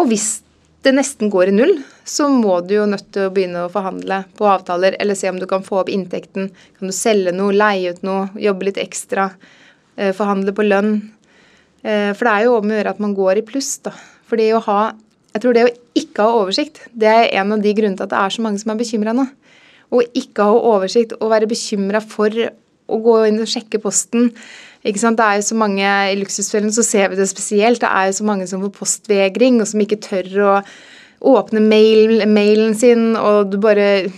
og 0.00 0.08
hvis 0.08 0.40
det 0.80 0.94
nesten 0.96 1.28
går 1.32 1.50
i 1.50 1.56
null, 1.58 1.74
så 2.08 2.30
må 2.32 2.56
du 2.64 2.78
jo 2.78 2.86
nødt 2.88 3.10
til 3.12 3.28
å 3.28 3.32
begynne 3.34 3.66
å 3.66 3.72
forhandle 3.72 4.22
på 4.38 4.48
avtaler, 4.48 4.96
eller 5.02 5.18
se 5.18 5.28
om 5.28 5.36
du 5.40 5.44
kan 5.50 5.64
få 5.66 5.82
opp 5.82 5.92
inntekten. 5.92 6.48
Kan 6.78 6.88
du 6.88 6.96
selge 6.96 7.34
noe, 7.36 7.52
leie 7.52 7.92
ut 7.92 8.00
noe, 8.06 8.30
jobbe 8.40 8.70
litt 8.70 8.80
ekstra, 8.80 9.28
eh, 9.96 10.14
forhandle 10.16 10.56
på 10.56 10.64
lønn. 10.64 10.94
Eh, 11.84 12.14
for 12.14 12.24
det 12.24 12.32
er 12.32 12.48
jo 12.48 12.56
om 12.56 12.72
å 12.72 12.76
gjøre 12.78 12.96
at 12.96 13.04
man 13.04 13.14
går 13.14 13.42
i 13.42 13.46
pluss, 13.52 13.76
da. 13.84 13.92
Fordi 14.30 14.48
å 14.56 14.64
ha 14.64 14.80
jeg 15.34 15.42
tror 15.42 15.54
det 15.54 15.66
å 15.66 15.74
ikke 15.98 16.26
ha 16.26 16.38
oversikt, 16.40 16.82
det 16.90 17.10
er 17.10 17.28
en 17.40 17.54
av 17.54 17.62
de 17.62 17.74
grunnene 17.76 17.98
til 17.98 18.06
at 18.08 18.14
det 18.14 18.22
er 18.22 18.34
så 18.34 18.42
mange 18.42 18.62
som 18.62 18.72
er 18.72 18.80
bekymra 18.80 19.14
nå. 19.14 19.26
Å 19.90 20.02
ikke 20.16 20.46
ha 20.46 20.56
oversikt 20.72 21.14
og 21.18 21.30
være 21.32 21.50
bekymra 21.50 22.02
for 22.02 22.34
å 22.90 22.98
gå 23.04 23.16
inn 23.28 23.42
og 23.42 23.50
sjekke 23.50 23.80
posten. 23.82 24.30
Ikke 24.86 25.02
sant? 25.02 25.18
Det 25.20 25.26
er 25.26 25.38
jo 25.38 25.48
så 25.50 25.58
mange, 25.58 25.84
I 25.84 26.16
Luksusfellen 26.18 26.72
så 26.74 26.84
ser 26.86 27.10
vi 27.12 27.18
det 27.18 27.28
spesielt. 27.30 27.82
Det 27.82 27.90
er 27.90 28.08
jo 28.08 28.16
så 28.20 28.26
mange 28.26 28.48
som 28.50 28.62
får 28.64 28.72
postvegring, 28.78 29.60
og 29.60 29.68
som 29.70 29.82
ikke 29.84 30.00
tør 30.02 30.30
å 30.46 30.56
åpne 31.34 31.62
mail, 31.62 32.24
mailen 32.30 32.74
sin, 32.78 33.14
og 33.18 33.52
du 33.52 33.60
bare 33.62 34.10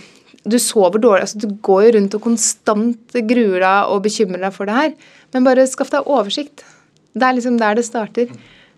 Du 0.43 0.57
sover 0.59 0.99
dårlig. 0.99 1.21
altså 1.21 1.39
Du 1.39 1.55
går 1.63 1.83
jo 1.83 1.91
rundt 1.95 2.15
og 2.15 2.21
konstant 2.21 3.13
gruer 3.13 3.61
deg 3.63 3.91
og 3.93 4.01
bekymrer 4.03 4.41
deg 4.43 4.51
for 4.51 4.67
det 4.67 4.75
her. 4.75 4.89
Men 5.31 5.45
bare 5.45 5.63
skaff 5.71 5.89
deg 5.89 6.03
oversikt. 6.03 6.65
Det 7.15 7.23
er 7.23 7.37
liksom 7.37 7.57
der 7.57 7.75
det 7.75 7.85
starter. 7.85 8.27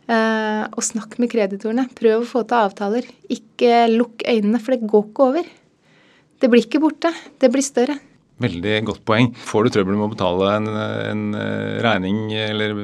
Uh, 0.05 0.69
og 0.69 0.83
snakk 0.85 1.15
med 1.21 1.31
kreditorene. 1.31 1.87
Prøv 1.97 2.21
å 2.21 2.27
få 2.29 2.43
til 2.45 2.59
avtaler. 2.59 3.07
Ikke 3.33 3.85
lukk 3.89 4.25
øynene, 4.29 4.61
for 4.61 4.75
det 4.75 4.89
går 4.89 5.07
ikke 5.09 5.29
over. 5.31 5.47
Det 6.41 6.51
blir 6.51 6.65
ikke 6.67 6.83
borte. 6.83 7.09
Det 7.41 7.49
blir 7.53 7.65
større. 7.65 7.95
Veldig 8.43 8.75
godt 8.89 9.03
poeng. 9.07 9.29
Får 9.47 9.65
du 9.65 9.71
trøbbel 9.71 9.95
med 9.95 10.09
å 10.09 10.11
betale 10.11 10.49
en, 10.57 10.67
en 10.75 11.23
eh, 11.39 11.77
regning 11.85 12.33
eller 12.35 12.75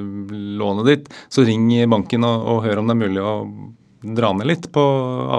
lånet 0.62 0.88
ditt, 0.88 1.10
så 1.27 1.43
ring 1.43 1.67
banken 1.91 2.23
og, 2.23 2.45
og, 2.53 2.62
hør 2.63 2.79
om 2.79 2.88
det 2.88 2.95
er 2.95 3.01
mulig 3.01 3.25
å 3.25 3.34
dra 4.15 4.31
ned 4.38 4.47
litt 4.47 4.69
på 4.71 4.86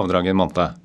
avdraget 0.03 0.35
en 0.35 0.39
måned. 0.43 0.77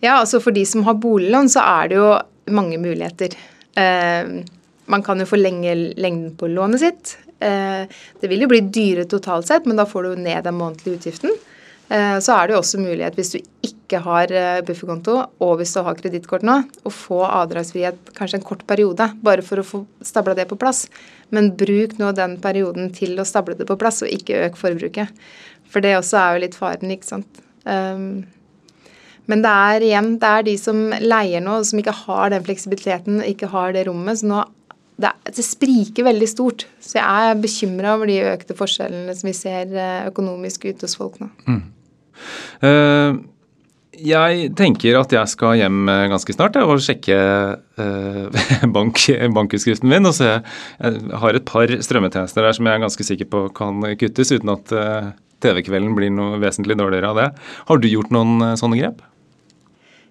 Ja, 0.00 0.16
altså 0.16 0.40
for 0.40 0.56
de 0.56 0.64
som 0.68 0.86
har 0.88 0.96
boliglån, 1.00 1.52
så 1.52 1.60
er 1.60 1.92
det 1.92 2.00
jo 2.00 2.08
mange 2.56 2.80
muligheter. 2.80 3.36
Uh, 3.76 4.40
man 4.88 5.04
kan 5.04 5.20
jo 5.20 5.28
forlenge 5.28 5.76
lengden 6.00 6.32
på 6.40 6.48
lånet 6.48 6.82
sitt. 6.82 7.16
Eh, 7.40 7.84
det 8.20 8.30
vil 8.30 8.44
jo 8.44 8.48
bli 8.50 8.62
dyrere 8.72 9.08
totalt 9.08 9.48
sett, 9.48 9.66
men 9.66 9.76
da 9.76 9.86
får 9.88 10.08
du 10.08 10.24
ned 10.24 10.44
den 10.46 10.56
månedlige 10.56 11.00
utgiften. 11.00 11.34
Eh, 11.88 12.18
så 12.18 12.34
er 12.34 12.46
det 12.46 12.56
jo 12.56 12.62
også 12.62 12.80
mulighet, 12.82 13.18
hvis 13.18 13.34
du 13.34 13.66
ikke 13.68 14.00
har 14.02 14.32
eh, 14.32 14.62
bufferkonto, 14.66 15.18
og 15.44 15.52
hvis 15.60 15.74
du 15.76 15.82
har 15.86 15.98
kredittkort 15.98 16.46
nå, 16.46 16.58
å 16.82 16.92
få 16.92 17.20
avdragsfrihet 17.26 18.14
kanskje 18.16 18.40
en 18.40 18.46
kort 18.46 18.64
periode, 18.68 19.10
bare 19.22 19.44
for 19.46 19.62
å 19.62 19.66
få 19.66 19.82
stabla 20.04 20.34
det 20.38 20.48
på 20.50 20.58
plass. 20.60 20.86
Men 21.34 21.52
bruk 21.58 21.98
nå 22.00 22.12
den 22.16 22.38
perioden 22.42 22.90
til 22.96 23.18
å 23.20 23.28
stable 23.28 23.58
det 23.58 23.68
på 23.68 23.78
plass, 23.80 24.02
og 24.02 24.12
ikke 24.12 24.46
øk 24.48 24.58
forbruket. 24.60 25.28
For 25.70 25.84
det 25.84 25.96
også 25.98 26.18
er 26.22 26.32
jo 26.34 26.42
litt 26.46 26.58
faren, 26.58 26.94
ikke 26.94 27.08
sant. 27.08 27.42
Men 29.26 29.40
det 29.42 29.50
er 29.50 29.82
igjen, 29.82 30.12
det 30.22 30.28
er 30.30 30.44
de 30.46 30.52
som 30.60 30.84
leier 31.02 31.42
nå, 31.42 31.56
som 31.66 31.80
ikke 31.82 31.94
har 32.04 32.30
den 32.30 32.44
fleksibiliteten, 32.46 33.18
ikke 33.26 33.50
har 33.50 33.74
det 33.74 33.88
rommet. 33.88 34.20
så 34.20 34.28
nå 34.30 34.44
det, 34.96 35.12
det 35.28 35.44
spriker 35.44 36.06
veldig 36.08 36.28
stort. 36.30 36.66
Så 36.80 36.98
jeg 36.98 37.30
er 37.30 37.40
bekymra 37.40 37.94
over 37.96 38.10
de 38.10 38.18
økte 38.32 38.56
forskjellene 38.56 39.14
som 39.16 39.28
vi 39.28 39.36
ser 39.36 39.72
eh, 39.76 40.04
økonomisk 40.10 40.68
ute 40.68 40.86
hos 40.86 40.96
folk 40.98 41.18
nå. 41.22 41.30
Mm. 41.48 41.64
Uh, 42.62 43.18
jeg 43.96 44.50
tenker 44.56 44.96
at 44.96 45.12
jeg 45.12 45.32
skal 45.32 45.56
hjem 45.56 45.88
ganske 46.12 46.32
snart 46.32 46.56
og 46.60 46.80
sjekke 46.84 47.16
uh, 47.16 48.40
bank, 48.76 49.00
bankutskriften 49.36 49.88
min. 49.92 50.08
og 50.08 50.16
se, 50.16 50.38
Jeg 50.80 51.20
har 51.24 51.36
et 51.36 51.48
par 51.48 51.68
strømmetjenester 51.68 52.44
der 52.44 52.56
som 52.56 52.68
jeg 52.68 52.76
er 52.76 52.84
ganske 52.84 53.08
sikker 53.08 53.28
på 53.32 53.46
kan 53.56 53.84
kuttes, 54.00 54.32
uten 54.32 54.52
at 54.52 54.72
uh, 54.76 55.12
TV-kvelden 55.44 55.96
blir 55.96 56.12
noe 56.12 56.40
vesentlig 56.40 56.76
dårligere 56.80 57.12
av 57.12 57.20
det. 57.20 57.28
Har 57.68 57.80
du 57.80 57.88
gjort 57.88 58.12
noen 58.16 58.56
sånne 58.60 58.80
grep? 58.80 59.04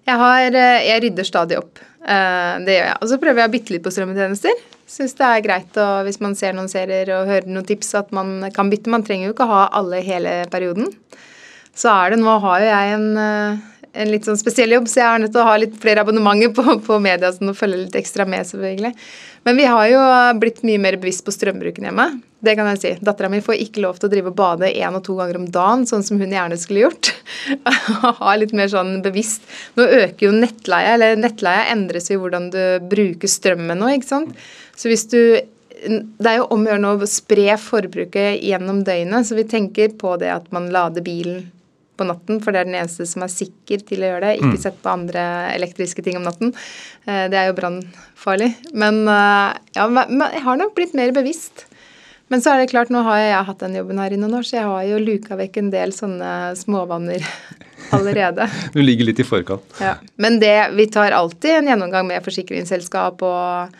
Jeg, 0.06 0.18
har, 0.20 0.54
eh, 0.54 0.86
jeg 0.86 1.02
rydder 1.02 1.26
stadig 1.26 1.58
opp. 1.58 1.80
Eh, 2.06 2.54
det 2.62 2.76
gjør 2.76 2.88
jeg. 2.88 2.98
Og 3.00 3.10
så 3.10 3.18
prøver 3.22 3.42
jeg 3.42 3.50
å 3.50 3.54
bytte 3.56 3.74
litt 3.74 3.84
på 3.84 3.92
strømmetjenester. 3.94 4.60
Syns 4.86 5.16
det 5.18 5.26
er 5.26 5.42
greit 5.42 5.78
å, 5.82 5.86
hvis 6.06 6.20
man 6.22 6.36
ser 6.38 6.54
noen 6.54 6.70
serier 6.70 7.10
og 7.16 7.26
hører 7.26 7.50
noen 7.50 7.66
tips, 7.66 7.94
at 7.98 8.12
man 8.14 8.38
kan 8.54 8.70
bytte. 8.70 8.92
Man 8.92 9.02
trenger 9.06 9.28
jo 9.28 9.34
ikke 9.34 9.48
ha 9.50 9.64
alle 9.74 9.98
hele 10.06 10.44
perioden. 10.52 10.92
Så 11.76 11.90
er 11.90 12.14
det 12.14 12.20
Nå 12.22 12.36
har 12.44 12.62
jo 12.62 12.68
jeg 12.70 12.92
en, 12.94 13.08
eh, 13.20 13.64
en 13.96 14.12
litt 14.12 14.28
sånn 14.28 14.38
spesiell 14.38 14.76
jobb, 14.76 14.86
så 14.88 15.00
jeg 15.02 15.08
er 15.08 15.24
nødt 15.24 15.34
til 15.34 15.42
å 15.42 15.48
ha 15.48 15.56
litt 15.58 15.74
flere 15.82 16.04
abonnementer 16.04 16.54
på, 16.54 16.78
på 16.86 17.00
media 17.02 17.32
sånn, 17.34 17.50
og 17.50 17.58
følge 17.58 17.82
litt 17.82 17.98
ekstra 17.98 18.28
med, 18.28 18.46
selvfølgelig. 18.48 18.94
Men 19.46 19.58
vi 19.58 19.66
har 19.70 19.88
jo 19.90 20.04
blitt 20.40 20.62
mye 20.66 20.80
mer 20.82 20.96
bevisst 21.02 21.26
på 21.26 21.34
strømbruken 21.34 21.86
hjemme. 21.86 22.06
Det 22.46 22.54
kan 22.58 22.68
jeg 22.70 22.80
si. 22.82 22.92
Dattera 23.02 23.30
mi 23.32 23.42
får 23.42 23.58
ikke 23.62 23.82
lov 23.82 23.98
til 23.98 24.08
å 24.08 24.12
drive 24.12 24.30
og 24.30 24.38
bade 24.38 24.70
én 24.70 24.96
og 24.96 25.02
to 25.06 25.16
ganger 25.18 25.38
om 25.40 25.48
dagen, 25.50 25.86
sånn 25.88 26.04
som 26.06 26.20
hun 26.22 26.34
gjerne 26.34 26.58
skulle 26.60 26.84
gjort. 26.84 27.10
ha 28.20 28.36
litt 28.38 28.54
mer 28.56 28.70
sånn 28.70 29.00
bevisst. 29.04 29.46
Nå 29.78 29.86
øker 29.86 30.28
jo 30.28 30.34
nettleia, 30.34 30.94
eller 30.94 31.18
nettleia 31.18 31.66
endres 31.74 32.10
jo 32.12 32.20
hvordan 32.22 32.50
du 32.54 32.62
bruker 32.86 33.30
strømmen 33.30 33.82
nå, 33.82 33.96
ikke 33.96 34.10
sant. 34.10 34.46
Så 34.76 34.92
hvis 34.92 35.06
du 35.10 35.20
det 35.86 36.30
er 36.30 36.38
jo 36.40 36.46
om 36.54 36.64
å 36.64 36.70
gjøre 36.70 36.92
å 36.96 37.08
spre 37.10 37.52
forbruket 37.60 38.40
gjennom 38.42 38.80
døgnet, 38.86 39.26
så 39.28 39.36
vi 39.36 39.44
tenker 39.48 39.92
på 40.00 40.14
det 40.20 40.30
at 40.32 40.48
man 40.54 40.70
lader 40.72 41.04
bilen 41.04 41.44
på 41.96 42.06
natten, 42.08 42.40
for 42.44 42.52
det 42.52 42.62
er 42.62 42.68
den 42.68 42.78
eneste 42.78 43.06
som 43.08 43.24
er 43.24 43.32
sikker 43.32 43.84
til 43.88 44.02
å 44.02 44.10
gjøre 44.10 44.24
det. 44.26 44.34
Ikke 44.40 44.56
mm. 44.56 44.62
sett 44.66 44.80
på 44.82 44.92
andre 44.92 45.22
elektriske 45.54 46.04
ting 46.04 46.18
om 46.18 46.26
natten. 46.26 46.52
Eh, 47.06 47.24
det 47.32 47.38
er 47.40 47.48
jo 47.50 47.56
brannfarlig. 47.56 48.50
Men 48.76 49.02
eh, 49.08 49.56
ja, 49.78 49.86
jeg 49.88 50.44
har 50.44 50.60
nok 50.60 50.76
blitt 50.76 50.96
mer 50.98 51.14
bevisst. 51.16 51.66
Men 52.32 52.42
så 52.42 52.52
er 52.52 52.60
det 52.60 52.70
klart, 52.72 52.90
nå 52.90 53.04
har 53.06 53.20
jeg 53.22 53.48
hatt 53.48 53.60
den 53.62 53.76
jobben 53.78 54.00
her 54.02 54.12
i 54.12 54.18
noen 54.18 54.40
år, 54.40 54.46
så 54.46 54.58
jeg 54.58 54.68
har 54.68 54.86
jo 54.88 55.02
luka 55.02 55.38
vekk 55.38 55.60
en 55.60 55.72
del 55.72 55.92
sånne 55.94 56.30
småvanner 56.58 57.24
allerede. 57.96 58.48
du 58.76 58.80
ligger 58.82 59.12
litt 59.12 59.22
i 59.22 59.26
forkant. 59.26 59.66
Ja. 59.80 59.96
Men 60.20 60.40
det, 60.42 60.56
vi 60.76 60.88
tar 60.92 61.14
alltid 61.16 61.60
en 61.60 61.70
gjennomgang 61.70 62.08
med 62.10 62.26
forsikringsselskap 62.26 63.22
og 63.24 63.76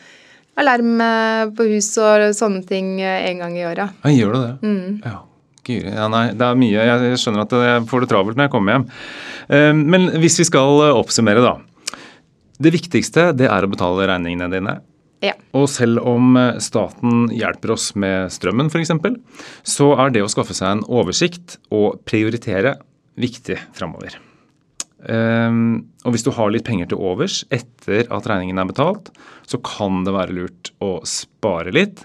alarm 0.60 1.00
eh, 1.04 1.44
på 1.56 1.68
hus 1.70 1.90
og 2.00 2.26
sånne 2.36 2.64
ting 2.68 2.96
eh, 3.02 3.30
en 3.30 3.44
gang 3.44 3.56
i 3.58 3.64
året. 3.68 3.96
Ja, 4.04 4.12
gjør 4.12 4.34
du 4.36 4.40
det? 4.40 4.52
Mm. 4.66 5.00
Ja. 5.04 5.22
Ja, 5.66 6.04
nei, 6.06 6.28
det 6.38 6.46
er 6.46 6.58
mye. 6.58 6.82
Jeg 6.86 7.16
skjønner 7.18 7.42
at 7.42 7.54
jeg 7.58 7.86
får 7.90 8.04
det 8.04 8.08
travelt 8.12 8.38
når 8.38 8.46
jeg 8.46 8.52
kommer 8.52 8.76
hjem. 8.76 8.84
Eh, 9.50 9.72
men 9.74 10.10
hvis 10.22 10.38
vi 10.38 10.46
skal 10.46 10.84
oppsummere, 10.94 11.42
da. 11.42 11.56
Det 12.62 12.72
viktigste 12.72 13.32
det 13.36 13.48
er 13.50 13.66
å 13.66 13.70
betale 13.72 14.06
regningene 14.08 14.46
dine. 14.52 14.76
Ja. 15.24 15.32
Og 15.56 15.66
selv 15.72 16.02
om 16.06 16.36
eh, 16.38 16.60
staten 16.62 17.26
hjelper 17.34 17.74
oss 17.74 17.90
med 17.98 18.32
strømmen 18.32 18.70
f.eks., 18.70 18.92
så 19.66 19.90
er 20.04 20.14
det 20.14 20.24
å 20.24 20.30
skaffe 20.30 20.56
seg 20.56 20.76
en 20.76 20.86
oversikt 20.86 21.58
og 21.74 22.02
prioritere 22.08 22.76
viktig 23.20 23.58
framover. 23.76 24.20
Um, 25.06 25.86
og 26.02 26.14
hvis 26.14 26.24
du 26.26 26.32
har 26.34 26.50
litt 26.50 26.66
penger 26.66 26.90
til 26.90 26.98
overs 26.98 27.44
etter 27.54 28.08
at 28.10 28.26
regningen 28.26 28.58
er 28.58 28.68
betalt, 28.70 29.12
så 29.46 29.60
kan 29.62 30.02
det 30.06 30.14
være 30.16 30.34
lurt 30.34 30.72
å 30.82 30.98
spare 31.06 31.74
litt. 31.74 32.02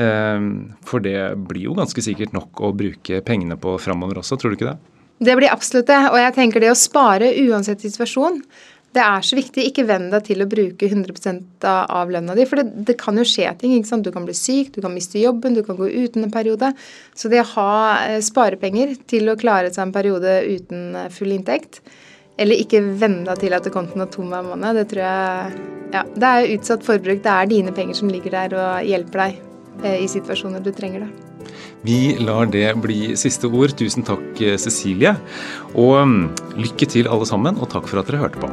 Um, 0.00 0.72
for 0.88 1.04
det 1.04 1.34
blir 1.50 1.68
jo 1.68 1.76
ganske 1.78 2.02
sikkert 2.02 2.34
nok 2.34 2.62
å 2.64 2.72
bruke 2.74 3.20
pengene 3.26 3.58
på 3.60 3.76
framover 3.82 4.22
også, 4.22 4.38
tror 4.40 4.52
du 4.52 4.58
ikke 4.58 4.72
det? 4.72 4.78
Det 5.22 5.36
blir 5.38 5.52
absolutt 5.52 5.86
det. 5.86 6.00
Og 6.10 6.18
jeg 6.18 6.34
tenker 6.34 6.64
det 6.64 6.72
å 6.72 6.78
spare 6.78 7.30
uansett 7.44 7.84
situasjon 7.84 8.40
det 8.92 9.00
er 9.00 9.24
så 9.24 9.36
viktig. 9.38 9.64
Ikke 9.68 9.86
venn 9.88 10.10
deg 10.12 10.24
til 10.26 10.44
å 10.44 10.48
bruke 10.50 10.88
100% 10.88 11.64
av 11.64 12.12
lønna 12.12 12.36
di. 12.36 12.44
For 12.48 12.60
det, 12.60 12.84
det, 12.90 12.96
kan 13.00 13.16
jo 13.16 13.24
skje 13.28 13.48
ting. 13.60 13.74
ikke 13.76 13.88
sant? 13.88 14.04
Du 14.04 14.12
kan 14.12 14.26
bli 14.28 14.36
syk, 14.36 14.74
du 14.74 14.82
kan 14.84 14.92
miste 14.92 15.20
jobben, 15.22 15.56
du 15.56 15.62
kan 15.64 15.78
gå 15.78 15.88
uten 15.88 16.26
en 16.26 16.32
periode. 16.34 16.72
Så 17.16 17.32
det 17.32 17.40
å 17.40 17.50
ha 17.54 17.74
eh, 18.04 18.20
sparepenger 18.24 18.98
til 19.08 19.32
å 19.32 19.38
klare 19.40 19.72
seg 19.72 19.86
en 19.86 19.94
periode 19.94 20.40
uten 20.44 20.98
eh, 21.04 21.12
full 21.12 21.32
inntekt, 21.32 21.80
eller 22.40 22.60
ikke 22.60 22.82
venne 23.00 23.24
deg 23.28 23.40
til 23.40 23.56
at 23.56 23.68
kontoen 23.72 24.04
er 24.04 24.12
tom 24.12 24.32
hver 24.32 24.44
måned, 24.44 24.76
det 24.80 24.88
tror 24.92 25.02
jeg 25.04 25.62
ja, 25.92 26.04
Det 26.08 26.28
er 26.28 26.52
utsatt 26.54 26.84
forbruk. 26.86 27.20
Det 27.24 27.32
er 27.32 27.48
dine 27.50 27.72
penger 27.76 27.98
som 27.98 28.12
ligger 28.12 28.32
der 28.32 28.56
og 28.56 28.88
hjelper 28.88 29.24
deg 29.24 29.40
eh, 29.84 29.98
i 30.04 30.08
situasjoner 30.08 30.64
du 30.64 30.72
trenger 30.76 31.06
det. 31.06 31.10
Vi 31.82 32.14
lar 32.20 32.46
det 32.52 32.68
bli 32.84 33.16
siste 33.18 33.48
ord. 33.48 33.72
Tusen 33.80 34.04
takk, 34.06 34.44
Cecilie. 34.60 35.16
Og 35.72 35.96
mm, 35.96 36.20
lykke 36.60 36.92
til 36.92 37.08
alle 37.08 37.28
sammen, 37.28 37.56
og 37.56 37.72
takk 37.72 37.88
for 37.88 38.04
at 38.04 38.12
dere 38.12 38.22
hørte 38.22 38.44
på. 38.44 38.52